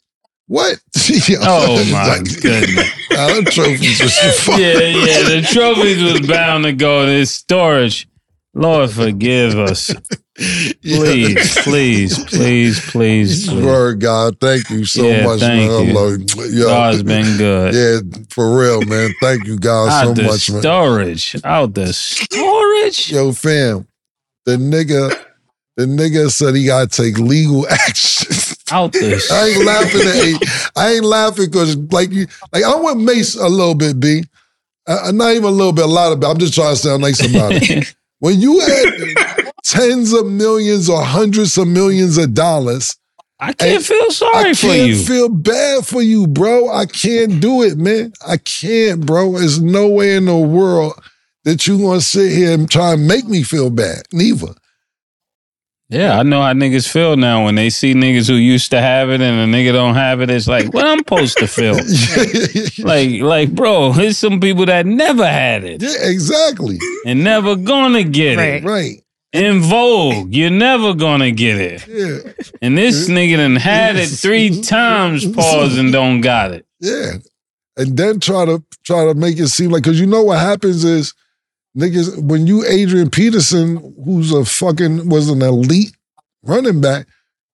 [0.46, 0.80] What?
[1.42, 2.90] Oh my like- goodness.
[3.12, 4.58] Nah, them trophies was the fuck.
[4.58, 5.22] Yeah, yeah.
[5.28, 8.08] The trophies was bound to go in storage.
[8.52, 9.92] Lord forgive us.
[10.40, 12.24] Please, please, please,
[12.90, 13.50] please, please.
[13.52, 15.86] Word, God, thank you so Yeah, much, thank man.
[15.88, 15.92] you.
[15.92, 17.74] Lord, yo, God's been good.
[17.74, 19.10] yeah, for real, man.
[19.20, 20.62] Thank you, God, Out so much, man.
[20.62, 21.36] storage.
[21.44, 23.12] Out the storage.
[23.12, 23.86] Yo, fam,
[24.46, 25.14] the nigga,
[25.76, 28.34] the nigga said he gotta take legal action.
[28.72, 33.00] Out the I ain't laughing at I ain't laughing because like you like I want
[33.00, 34.24] Mase a little bit, B.
[34.86, 36.26] Uh, not even a little bit, a lot of it.
[36.26, 37.94] I'm just trying to sound nice about it.
[38.20, 42.96] when you had tens of millions or hundreds of millions of dollars,
[43.38, 44.72] I can't feel sorry for you.
[44.72, 46.70] I can't feel bad for you, bro.
[46.72, 48.12] I can't do it, man.
[48.26, 49.32] I can't, bro.
[49.38, 50.92] There's no way in the world
[51.44, 54.02] that you gonna sit here and try and make me feel bad.
[54.12, 54.48] Neither.
[55.88, 59.08] yeah, I know how niggas feel now when they see niggas who used to have
[59.10, 60.28] it and a nigga don't have it.
[60.30, 61.74] It's like, what I'm supposed to feel?
[62.86, 66.78] like, like, bro, there's some people that never had it yeah, exactly.
[67.06, 68.62] and never gonna get Right.
[68.62, 68.64] it.
[68.64, 69.02] Right.
[69.32, 71.86] In Vogue, you're never gonna get it.
[71.86, 72.32] Yeah.
[72.60, 76.66] And this nigga done had it three times, pause and don't got it.
[76.80, 77.12] Yeah.
[77.76, 80.82] And then try to try to make it seem like because you know what happens
[80.84, 81.14] is
[81.78, 85.96] niggas when you Adrian Peterson, who's a fucking was an elite
[86.42, 87.06] running back,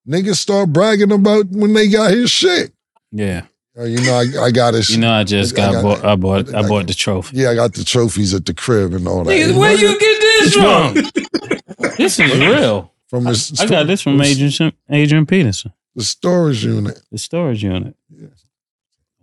[0.08, 2.72] niggas start bragging about when they got his shit.
[3.12, 3.42] Yeah.
[3.78, 6.04] Oh, you know, I, I got his You know, I just I got, got- bought,
[6.04, 7.36] I bought I bought the trophy.
[7.36, 9.30] yeah, I got the trophies at the crib and all that.
[9.30, 11.90] Niggas, where you get this from?
[11.98, 12.92] this is real.
[13.08, 17.00] from his I got this from Adrian Adrian Peterson, the storage unit.
[17.12, 17.94] the storage unit.
[18.08, 18.44] Yes.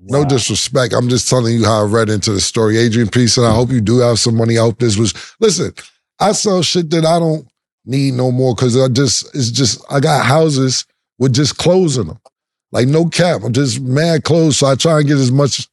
[0.05, 0.93] No disrespect.
[0.93, 2.77] I'm just telling you how I read into the story.
[2.77, 4.57] Adrian Peterson, I hope you do have some money.
[4.57, 5.73] I hope this was listen,
[6.19, 7.47] I sell shit that I don't
[7.85, 10.85] need no more because I just it's just I got houses
[11.17, 12.19] with just clothes in them.
[12.73, 13.43] Like no cap.
[13.43, 14.57] I'm just mad clothes.
[14.57, 15.69] So I try and get as much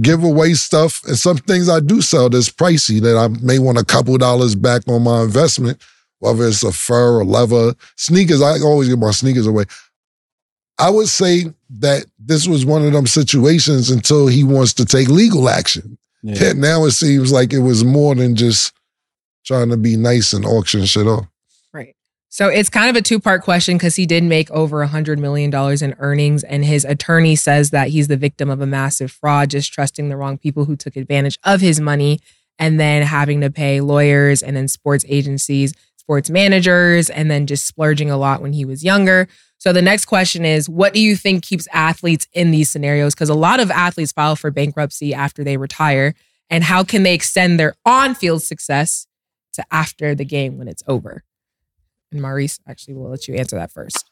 [0.00, 1.02] giveaway stuff.
[1.06, 4.54] And some things I do sell that's pricey that I may want a couple dollars
[4.54, 5.82] back on my investment,
[6.20, 7.74] whether it's a fur or leather.
[7.96, 9.64] Sneakers, I always give my sneakers away.
[10.78, 15.08] I would say that this was one of them situations until he wants to take
[15.08, 15.98] legal action.
[16.22, 16.52] Yeah.
[16.54, 18.72] Now it seems like it was more than just
[19.44, 21.26] trying to be nice and auction shit off.
[22.30, 25.18] So it's kind of a two part question because he did make over a $100
[25.18, 25.52] million
[25.82, 29.72] in earnings, and his attorney says that he's the victim of a massive fraud, just
[29.72, 32.20] trusting the wrong people who took advantage of his money
[32.58, 37.66] and then having to pay lawyers and then sports agencies, sports managers, and then just
[37.66, 39.26] splurging a lot when he was younger.
[39.56, 43.14] So the next question is what do you think keeps athletes in these scenarios?
[43.14, 46.14] Because a lot of athletes file for bankruptcy after they retire.
[46.50, 49.06] And how can they extend their on field success
[49.54, 51.24] to after the game when it's over?
[52.12, 54.10] And Maurice, actually, will let you answer that first.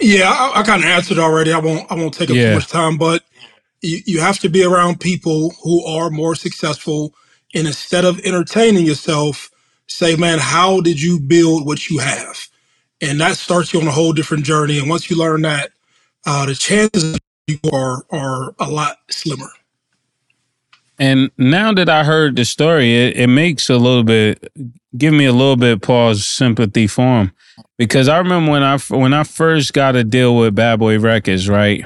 [0.00, 1.52] Yeah, I, I kind of answered already.
[1.52, 1.90] I won't.
[1.90, 2.44] I won't take up Yeah.
[2.44, 3.24] too much time, but
[3.82, 7.14] you, you have to be around people who are more successful.
[7.54, 9.50] And instead of entertaining yourself,
[9.88, 12.48] say, "Man, how did you build what you have?"
[13.02, 14.78] And that starts you on a whole different journey.
[14.78, 15.72] And once you learn that,
[16.26, 19.50] uh, the chances of you are are a lot slimmer.
[21.02, 24.52] And now that I heard the story, it, it makes a little bit,
[24.96, 27.32] give me a little bit pause sympathy for him,
[27.76, 31.48] because I remember when I when I first got to deal with Bad Boy Records,
[31.48, 31.84] right?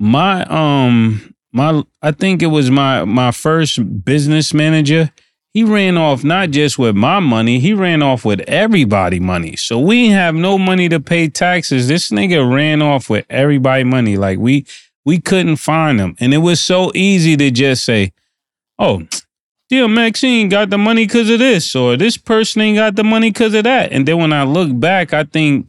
[0.00, 5.12] My um my I think it was my my first business manager.
[5.54, 9.54] He ran off not just with my money, he ran off with everybody money.
[9.54, 11.86] So we have no money to pay taxes.
[11.86, 14.16] This nigga ran off with everybody money.
[14.16, 14.66] Like we
[15.04, 16.16] we couldn't find him.
[16.20, 18.12] And it was so easy to just say,
[18.78, 19.06] "Oh,
[19.68, 23.30] dear Maxine got the money because of this, or this person ain't got the money
[23.30, 25.68] because of that." And then when I look back, I think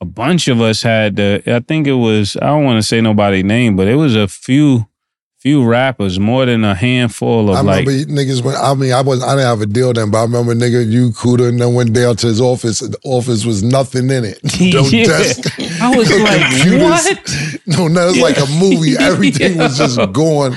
[0.00, 3.00] a bunch of us had the, I think it was, I don't want to say
[3.00, 4.86] nobody's name, but it was a few
[5.40, 7.86] few rappers, more than a handful of I like.
[7.86, 8.58] niggas went.
[8.58, 11.10] I mean, I was I didn't have a deal then, but I remember nigga you
[11.10, 12.80] Kuda and then went down to his office.
[12.80, 14.38] The office was nothing in it.
[14.60, 15.04] No Yeah.
[15.06, 15.58] desk.
[15.80, 16.80] I was no like, computers.
[16.90, 17.56] what?
[17.66, 18.96] No, no, it was like a movie.
[19.00, 20.52] Everything was just going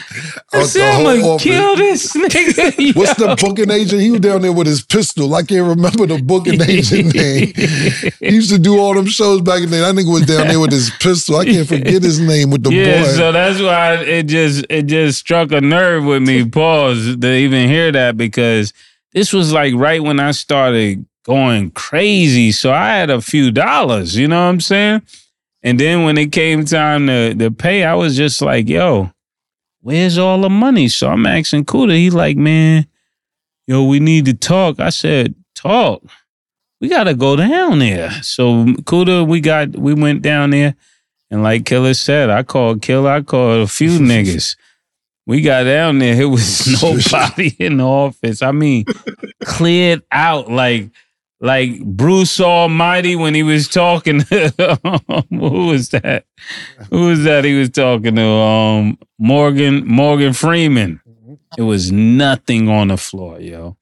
[0.52, 1.44] I said, I'm gonna office.
[1.44, 2.96] kill this nigga.
[2.96, 4.02] What's the booking agent?
[4.02, 5.34] He was down there with his pistol.
[5.34, 7.54] I can't remember the booking agent name.
[8.20, 9.82] He used to do all them shows back in the day.
[9.82, 11.38] That nigga was down there with his pistol.
[11.38, 13.08] I can't forget his name with the yeah, boy.
[13.10, 16.48] so that's why it just it just struck a nerve with me.
[16.50, 18.74] Pause to even hear that because
[19.14, 22.52] this was like right when I started going crazy.
[22.52, 25.04] So I had a few dollars, you know what I'm saying?
[25.62, 29.12] And then when it came time to, to pay, I was just like, yo,
[29.82, 30.88] where's all the money?
[30.90, 31.96] So I'm asking Kuda.
[31.96, 32.88] He like, man,
[33.68, 34.80] yo, we need to talk.
[34.80, 36.04] I said, talk.
[36.82, 38.12] We gotta go down there.
[38.24, 40.76] So Kuda, we got we went down there.
[41.34, 44.56] And like Killer said, I called Killer, I called a few niggas.
[45.26, 48.44] We got down there, it was nobody in the office.
[48.44, 48.86] I mean,
[49.44, 50.92] cleared out like
[51.42, 56.26] like Bruce Almighty when he was talking to who was that?
[56.92, 58.22] Who was that he was talking to?
[58.24, 61.02] Um Morgan Morgan Freeman.
[61.58, 63.76] It was nothing on the floor, yo.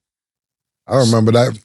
[0.86, 1.58] I remember that.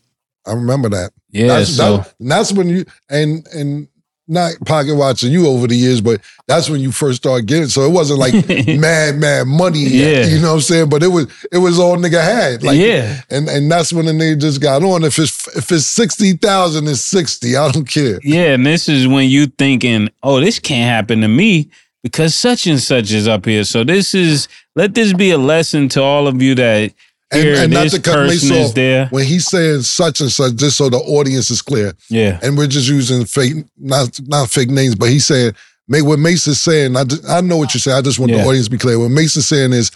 [0.45, 1.11] I remember that.
[1.29, 3.87] Yeah, that's, so that- that's when you and and
[4.27, 7.67] not pocket watching you over the years, but that's when you first started getting.
[7.67, 8.33] So it wasn't like
[8.67, 9.79] mad, mad money.
[9.79, 10.25] Yeah.
[10.25, 10.89] you know what I'm saying.
[10.89, 12.63] But it was it was all nigga had.
[12.63, 13.21] Like, yeah.
[13.29, 15.03] and and that's when the nigga just got on.
[15.03, 17.55] If it's if it's sixty thousand, it's sixty.
[17.55, 18.19] I don't care.
[18.23, 21.69] Yeah, and this is when you thinking, oh, this can't happen to me
[22.03, 23.63] because such and such is up here.
[23.63, 26.93] So this is let this be a lesson to all of you that
[27.31, 29.07] And, here and not to cut is off there.
[29.09, 31.93] when he's saying such and such, just so the audience is clear.
[32.09, 35.51] Yeah, and we're just using fake, not not fake names, but he's saying,
[35.89, 36.95] make what Mase is saying.
[36.95, 37.97] I, just, I know what you're saying.
[37.97, 38.43] I just want Yeah.
[38.43, 38.97] the audience to be clear.
[38.97, 39.91] What Mase is saying is,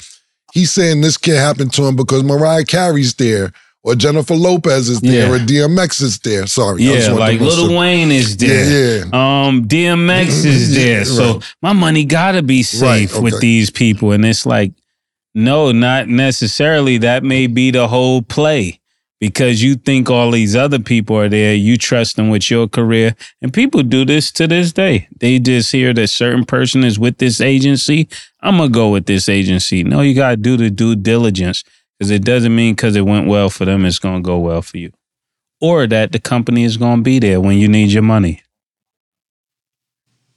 [0.53, 3.53] he's saying this can't happen to him because Mariah Carey's there,
[3.84, 5.34] or Jennifer Lopez is there, Yeah.
[5.34, 6.45] or DMX is there.
[6.47, 8.99] Sorry, yeah, like Lil Wayne is there.
[8.99, 9.45] Yeah, yeah.
[9.47, 11.05] Um, DMX is there.
[11.05, 11.43] So Right.
[11.61, 14.11] my money gotta be safe Right, with these people.
[14.11, 14.73] And it's like,
[15.34, 16.97] no, not necessarily.
[16.97, 18.79] That may be the whole play.
[19.19, 23.15] Because you think all these other people are there, you trust them with your career.
[23.39, 25.07] And people do this to this day.
[25.19, 28.09] They just hear that certain person is with this agency.
[28.41, 29.84] I'm gonna go with this agency.
[29.84, 31.63] No, you gotta do the due diligence.
[31.99, 34.79] Because it doesn't mean because it went well for them, it's gonna go well for
[34.79, 34.91] you.
[35.59, 38.41] Or that the company is gonna be there when you need your money.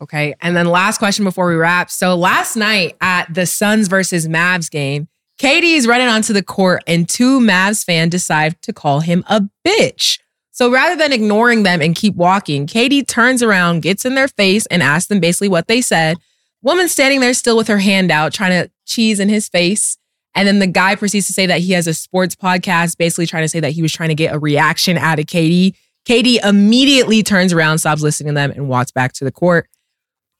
[0.00, 0.34] Okay.
[0.40, 1.90] And then last question before we wrap.
[1.90, 6.82] So last night at the Suns versus Mavs game, KD is running onto the court
[6.86, 10.18] and two Mavs fans decide to call him a bitch.
[10.52, 14.66] So rather than ignoring them and keep walking, KD turns around, gets in their face,
[14.66, 16.16] and asks them basically what they said.
[16.62, 19.98] Woman standing there still with her hand out, trying to cheese in his face.
[20.36, 23.42] And then the guy proceeds to say that he has a sports podcast, basically trying
[23.42, 25.74] to say that he was trying to get a reaction out of KD.
[26.06, 29.68] KD immediately turns around, stops listening to them, and walks back to the court.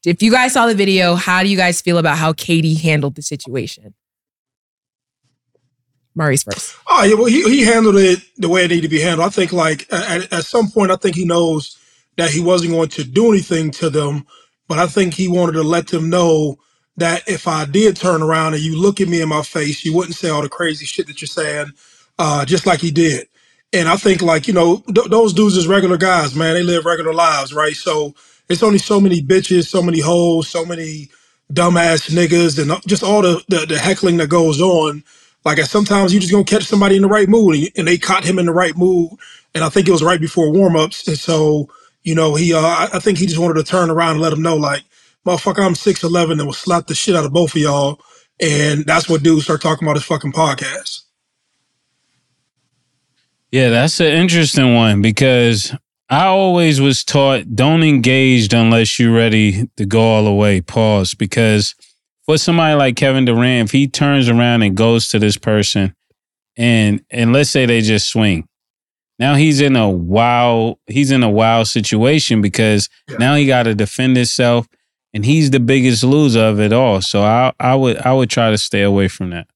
[0.07, 3.15] If you guys saw the video, how do you guys feel about how KD handled
[3.15, 3.93] the situation?
[6.15, 6.75] Maurice first.
[6.87, 9.27] Oh yeah, well he, he handled it the way it needed to be handled.
[9.27, 11.77] I think like at, at some point, I think he knows
[12.17, 14.25] that he wasn't going to do anything to them,
[14.67, 16.57] but I think he wanted to let them know
[16.97, 19.93] that if I did turn around and you look at me in my face, you
[19.93, 21.71] wouldn't say all the crazy shit that you're saying,
[22.17, 23.27] uh, just like he did.
[23.73, 26.53] And I think like you know th- those dudes is regular guys, man.
[26.53, 27.75] They live regular lives, right?
[27.75, 28.15] So
[28.49, 31.09] it's only so many bitches, so many hoes, so many
[31.51, 35.03] dumbass niggas, and just all the the, the heckling that goes on.
[35.43, 38.23] Like sometimes you just gonna catch somebody in the right mood, and, and they caught
[38.23, 39.11] him in the right mood.
[39.53, 41.69] And I think it was right before warmups, and so
[42.03, 44.33] you know he, uh, I, I think he just wanted to turn around and let
[44.33, 44.83] him know, like,
[45.25, 47.99] motherfucker, I'm six eleven and will slap the shit out of both of y'all.
[48.41, 51.03] And that's what dudes start talking about his fucking podcast.
[53.51, 55.73] Yeah, that's an interesting one because
[56.09, 60.61] I always was taught don't engage unless you're ready to go all the way.
[60.61, 61.15] Pause.
[61.15, 61.73] Because
[62.25, 65.95] for somebody like Kevin Durant, if he turns around and goes to this person,
[66.57, 68.47] and and let's say they just swing,
[69.17, 73.17] now he's in a wow, he's in a wow situation because Yeah.
[73.17, 74.67] now he got to defend himself,
[75.13, 77.01] and he's the biggest loser of it all.
[77.01, 79.47] So I I would I would try to stay away from that.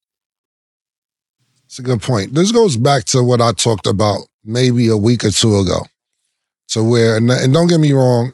[1.65, 2.33] It's a good point.
[2.33, 5.85] This goes back to what I talked about maybe a week or two ago.
[6.69, 8.31] So where and, don't get me wrong,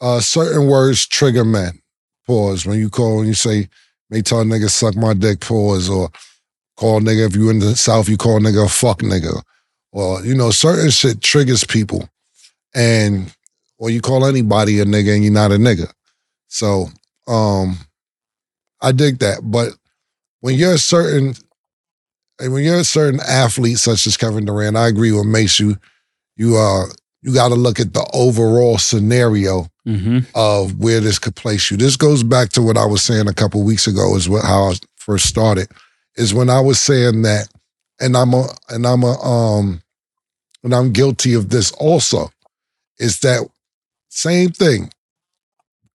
[0.00, 1.78] uh, certain words trigger men.
[2.26, 2.64] Pause.
[2.64, 3.68] When you call and you say,
[4.08, 6.08] may tell nigga suck my dick, pause, or
[6.78, 9.42] call nigga if you in the South, you call nigga a fuck nigga.
[9.92, 12.08] Or, you know, certain shit triggers people.
[12.74, 13.30] And
[13.76, 15.92] or you call anybody a nigga and you're not a nigga.
[16.48, 16.86] So
[17.28, 17.76] um
[18.80, 19.40] I dig that.
[19.42, 19.74] But
[20.40, 21.34] when you're a certain
[22.38, 25.60] when you're a certain athlete such as Kevin Durant, I agree with Mase.
[25.60, 25.76] You
[26.36, 26.86] you uh
[27.22, 30.18] you got to look at the overall scenario Mm-hmm.
[30.36, 31.76] of where this could place you.
[31.76, 34.14] This goes back to what I was saying a couple weeks ago.
[34.14, 35.68] Is what how I first started.
[36.16, 37.48] Is when I was saying that,
[37.98, 39.82] and I'm a and I'm a um,
[40.62, 42.30] and I'm guilty of this also.
[42.98, 43.48] Is that
[44.10, 44.92] same thing?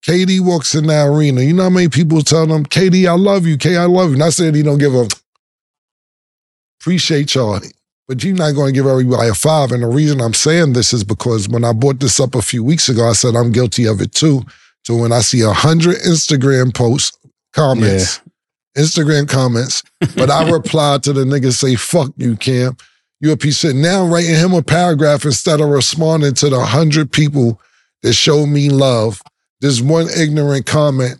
[0.05, 1.41] KD walks in the arena.
[1.41, 3.55] You know how many people tell them, KD, I love you.
[3.57, 4.17] K, I love you.
[4.17, 5.07] Not saying he don't give a
[6.81, 7.59] appreciate y'all,
[8.07, 9.71] but you're not going to give everybody a five.
[9.71, 12.63] And the reason I'm saying this is because when I brought this up a few
[12.63, 14.43] weeks ago, I said I'm guilty of it too.
[14.83, 17.17] So when I see a hundred Instagram posts,
[17.53, 18.21] comments,
[18.77, 19.81] Instagram comments,
[20.15, 22.77] but I reply to the nigga say, fuck you, Cam.
[23.21, 27.11] You a piece of now writing him a paragraph instead of responding to the hundred
[27.11, 27.59] people
[28.03, 29.21] that showed me love.
[29.61, 31.19] This one ignorant comment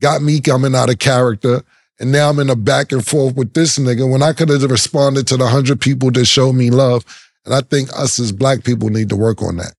[0.00, 1.62] got me coming out of character.
[2.02, 4.64] And now I'm in a back and forth with this nigga when I could have
[4.68, 7.04] responded to the hundred people that showed me love.
[7.46, 9.72] And I think us as black people need to work on that.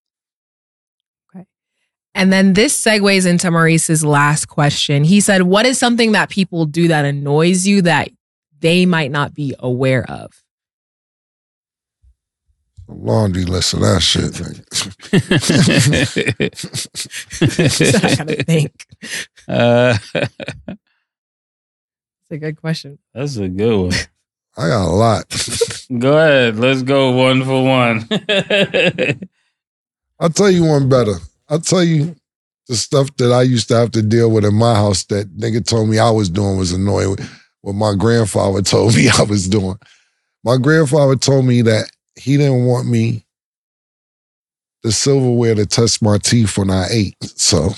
[1.36, 1.46] Okay.
[2.16, 5.04] And then this segues into Maurice's last question.
[5.04, 8.08] He said, What is something that people do that annoys you that
[8.62, 10.32] they might not be aware of?
[12.88, 14.32] Laundry list of that shit.
[14.32, 14.64] nigga.
[18.06, 18.86] I gotta think.
[19.50, 20.80] uh, It's
[22.34, 23.00] a good question.
[23.14, 23.94] that's a good one.
[24.58, 25.88] I got a lot.
[25.98, 26.58] Go ahead.
[26.58, 28.08] Let's go one for one.
[30.20, 31.16] I'll tell you one better.
[31.50, 32.16] I'll tell you
[32.68, 35.66] the stuff that I used to have to deal with in my house that nigga
[35.66, 37.18] told me I was doing was annoying.
[37.62, 39.78] What my grandfather told me I was doing.
[40.44, 43.23] My grandfather told me that he didn't want me
[44.84, 47.16] the silverware to touch my teeth when I ate.
[47.24, 47.70] So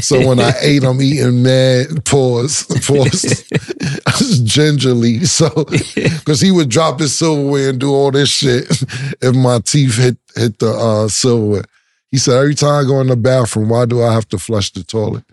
[0.00, 5.24] so when I ate, I'm eating mad pause, pause, gingerly.
[5.24, 8.70] So because he would drop his silverware and do all this shit
[9.20, 11.64] if my teeth hit hit the uh, silverware.
[12.10, 14.70] He said, every time I go in the bathroom, why do I have to flush
[14.70, 15.24] the toilet?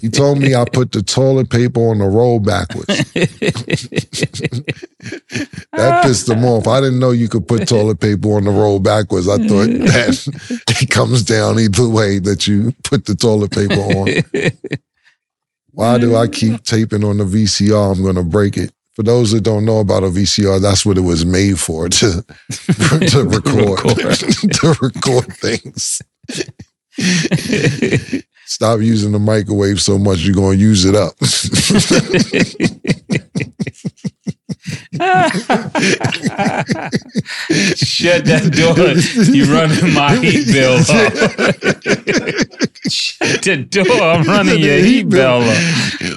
[0.00, 3.12] He told me I put the toilet paper on the roll backwards.
[5.72, 6.66] That pissed him off.
[6.68, 9.28] I didn't know you could put toilet paper on the roll backwards.
[9.28, 14.08] I thought that it comes down either way that you put the toilet paper on.
[15.72, 17.96] Why do I keep taping on the VCR?
[17.96, 18.72] I'm going to break it.
[18.94, 22.24] For those that don't know about a VCR, that's what it was made for to
[23.08, 24.52] to record Record.
[24.52, 26.00] to record things.
[28.46, 31.14] Stop using the microwave so much, you're going to use it up.
[37.74, 38.76] Shut that door.
[39.34, 40.84] You're running my heat bill up.
[42.90, 44.02] Shut the door.
[44.02, 45.56] I'm running your heat bill up.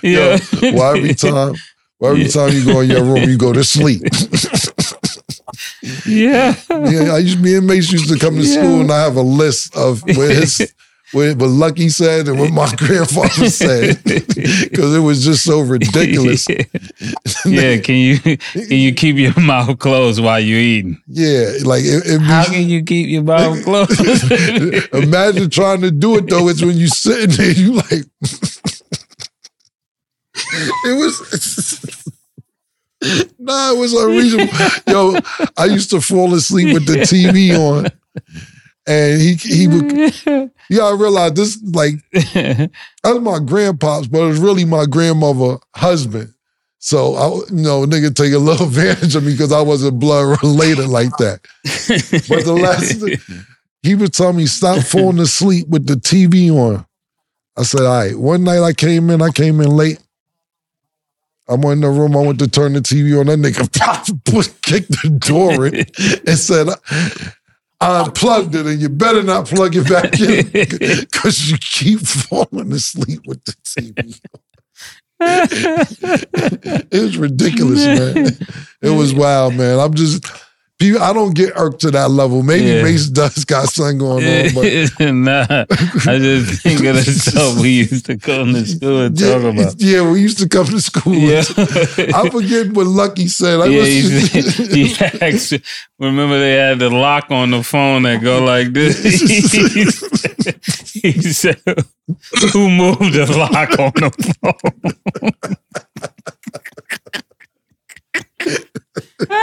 [0.03, 0.71] Yo, Yeah.
[0.73, 1.55] why every time,
[1.97, 4.01] why every time you go in your room, you go to sleep?
[6.05, 6.55] yeah.
[6.69, 8.53] yeah, I used me and Mace used to come to Yeah.
[8.61, 10.71] school and I have a list of where his
[11.13, 16.45] what, what Lucky said and what my grandfather said because it was just so ridiculous.
[17.45, 17.77] Yeah.
[17.77, 21.01] Can you can you keep your mouth closed while you're eating?
[21.07, 23.99] Yeah, like it, it How be- can you keep your mouth closed?
[24.93, 26.47] Imagine trying to do it though.
[26.49, 28.03] It's when you sitting there, you like.
[30.85, 32.03] it was.
[33.39, 34.53] nah, it was unreasonable.
[34.87, 35.19] Yo,
[35.57, 37.87] I used to fall asleep with the TV on,
[38.87, 40.51] and he he would.
[40.69, 42.71] You gotta realize this, like that's
[43.03, 46.33] my grandpops, but it's really my grandmother husband.
[46.79, 50.37] So I, you know, nigga take a little advantage of me because I wasn't blood
[50.43, 51.39] related like that.
[52.29, 53.35] But the last,
[53.81, 56.85] he would tell me stop falling asleep with the TV on.
[57.57, 58.17] I said, all right.
[58.17, 59.99] One night I came in, I came in late.
[61.49, 62.15] I'm in the room.
[62.15, 63.27] I went to turn the TV on.
[63.27, 65.85] That nigga pop, put, kicked the door in
[66.27, 66.67] and said,
[67.79, 70.49] I unplugged it, and you better not plug it back in
[71.01, 74.19] because you keep falling asleep with the TV.
[76.91, 78.27] it was ridiculous, man.
[78.81, 79.79] It was wild, man.
[79.79, 80.25] I'm just.
[80.79, 82.43] People- I don't get irked to that level.
[82.43, 82.83] Maybe Yeah.
[82.83, 84.63] Mase does got something going on, but
[85.13, 85.65] nah,
[86.11, 89.49] I just think of the stuff we used to come to school and talk yeah,
[89.49, 89.75] about.
[89.81, 91.15] yeah, we used to come to school.
[91.15, 91.41] Yeah.
[92.13, 93.57] I forget what Lucky said.
[93.57, 95.53] Like, yeah, what's- he, he asked,
[95.97, 99.01] remember they had the lock on the phone that go like this.
[100.93, 101.59] he said,
[102.53, 104.11] "Who moved the lock on the
[104.41, 105.55] phone?"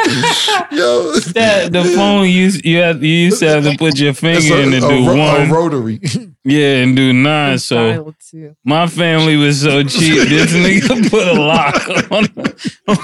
[0.70, 4.20] Yo, That the phone you you had you used to have to put your it's
[4.20, 6.00] finger in a, to a do ro- a one, rotary.
[6.44, 7.59] yeah, and do nine.
[7.59, 8.14] So
[8.64, 10.28] my family was so cheap.
[10.28, 12.24] This nigga put a lock on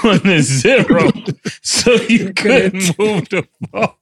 [0.04, 1.10] on the zero,
[1.62, 3.94] so you couldn't move the phone.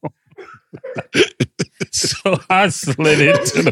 [1.91, 3.71] So I slid it to the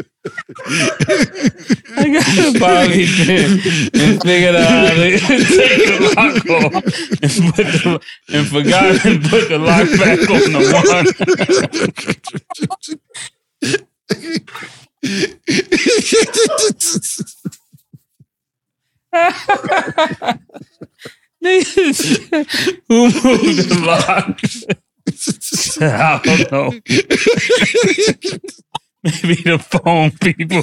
[0.00, 0.06] one.
[0.22, 3.60] I got a bobby pin
[3.94, 6.74] and figured out how to take the lock off
[7.22, 11.06] and, put the, and forgot and put the lock back on the one.
[22.88, 24.40] Who moved the lock?
[25.80, 26.70] I don't know.
[29.04, 30.62] Maybe the phone people.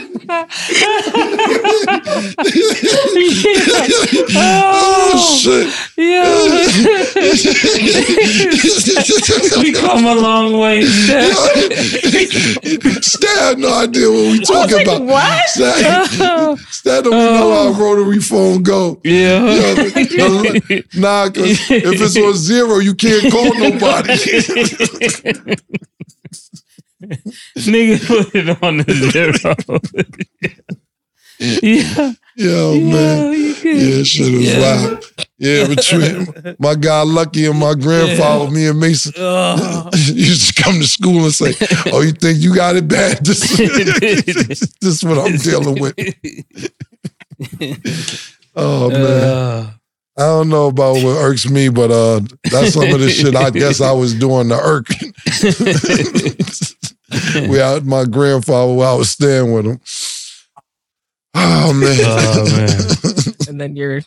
[0.30, 0.46] oh
[5.40, 5.72] shit!
[5.96, 6.24] Yeah.
[9.62, 10.84] we come a long way.
[10.84, 11.34] Steph.
[13.02, 15.02] Stat no idea what we talking about.
[15.02, 15.48] what?
[15.48, 16.06] Stat,
[16.70, 17.72] Stat don't even know oh.
[17.72, 17.94] how oh.
[17.96, 19.00] rotary phone go.
[19.04, 19.44] Yeah.
[19.44, 24.14] Yo, the- nah, because if it's on zero, you can't call nobody.
[27.02, 29.32] Nigga put it on the zero.
[31.40, 32.12] yeah.
[32.36, 33.54] Yo, Yeah, man.
[33.62, 34.60] Yeah, shit was Yeah.
[34.60, 35.04] wild.
[35.38, 39.88] Yeah, between my guy Lucky and my grandfather, me and Mason, Oh.
[39.94, 41.54] used to come to school and say,
[41.92, 43.18] "Oh, you think you got it bad?
[43.24, 45.94] This, this is what I'm dealing with."
[48.56, 49.70] Oh man, Uh,
[50.16, 52.20] I don't know about what irks me, but uh,
[52.50, 54.86] that's some of the shit I guess I was doing to irk.
[57.34, 59.80] We out my grandfather while I was staying with him.
[61.34, 61.98] Oh man.
[62.02, 62.70] Oh, man.
[63.48, 64.02] And then you're,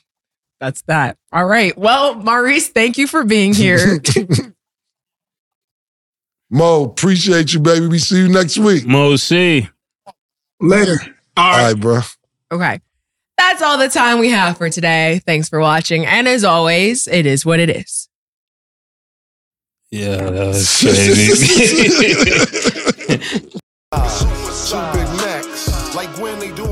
[0.60, 1.18] that's that.
[1.32, 1.78] All right.
[1.78, 4.02] Well, Maurice, thank you for being here.
[6.50, 7.88] Mo, appreciate you, baby.
[7.88, 8.86] We see you next week.
[8.86, 9.70] Mo see.
[10.60, 10.98] Later.
[11.38, 11.64] All All right.
[11.74, 12.00] right, bro.
[12.52, 12.82] okay.
[13.38, 15.22] That's all the time we have for today.
[15.26, 16.06] Thanks for watching.
[16.06, 18.08] And as always, it is what it is.
[19.90, 22.76] Yeah, that was crazy.
[23.94, 26.71] Two Big Macs, like when they do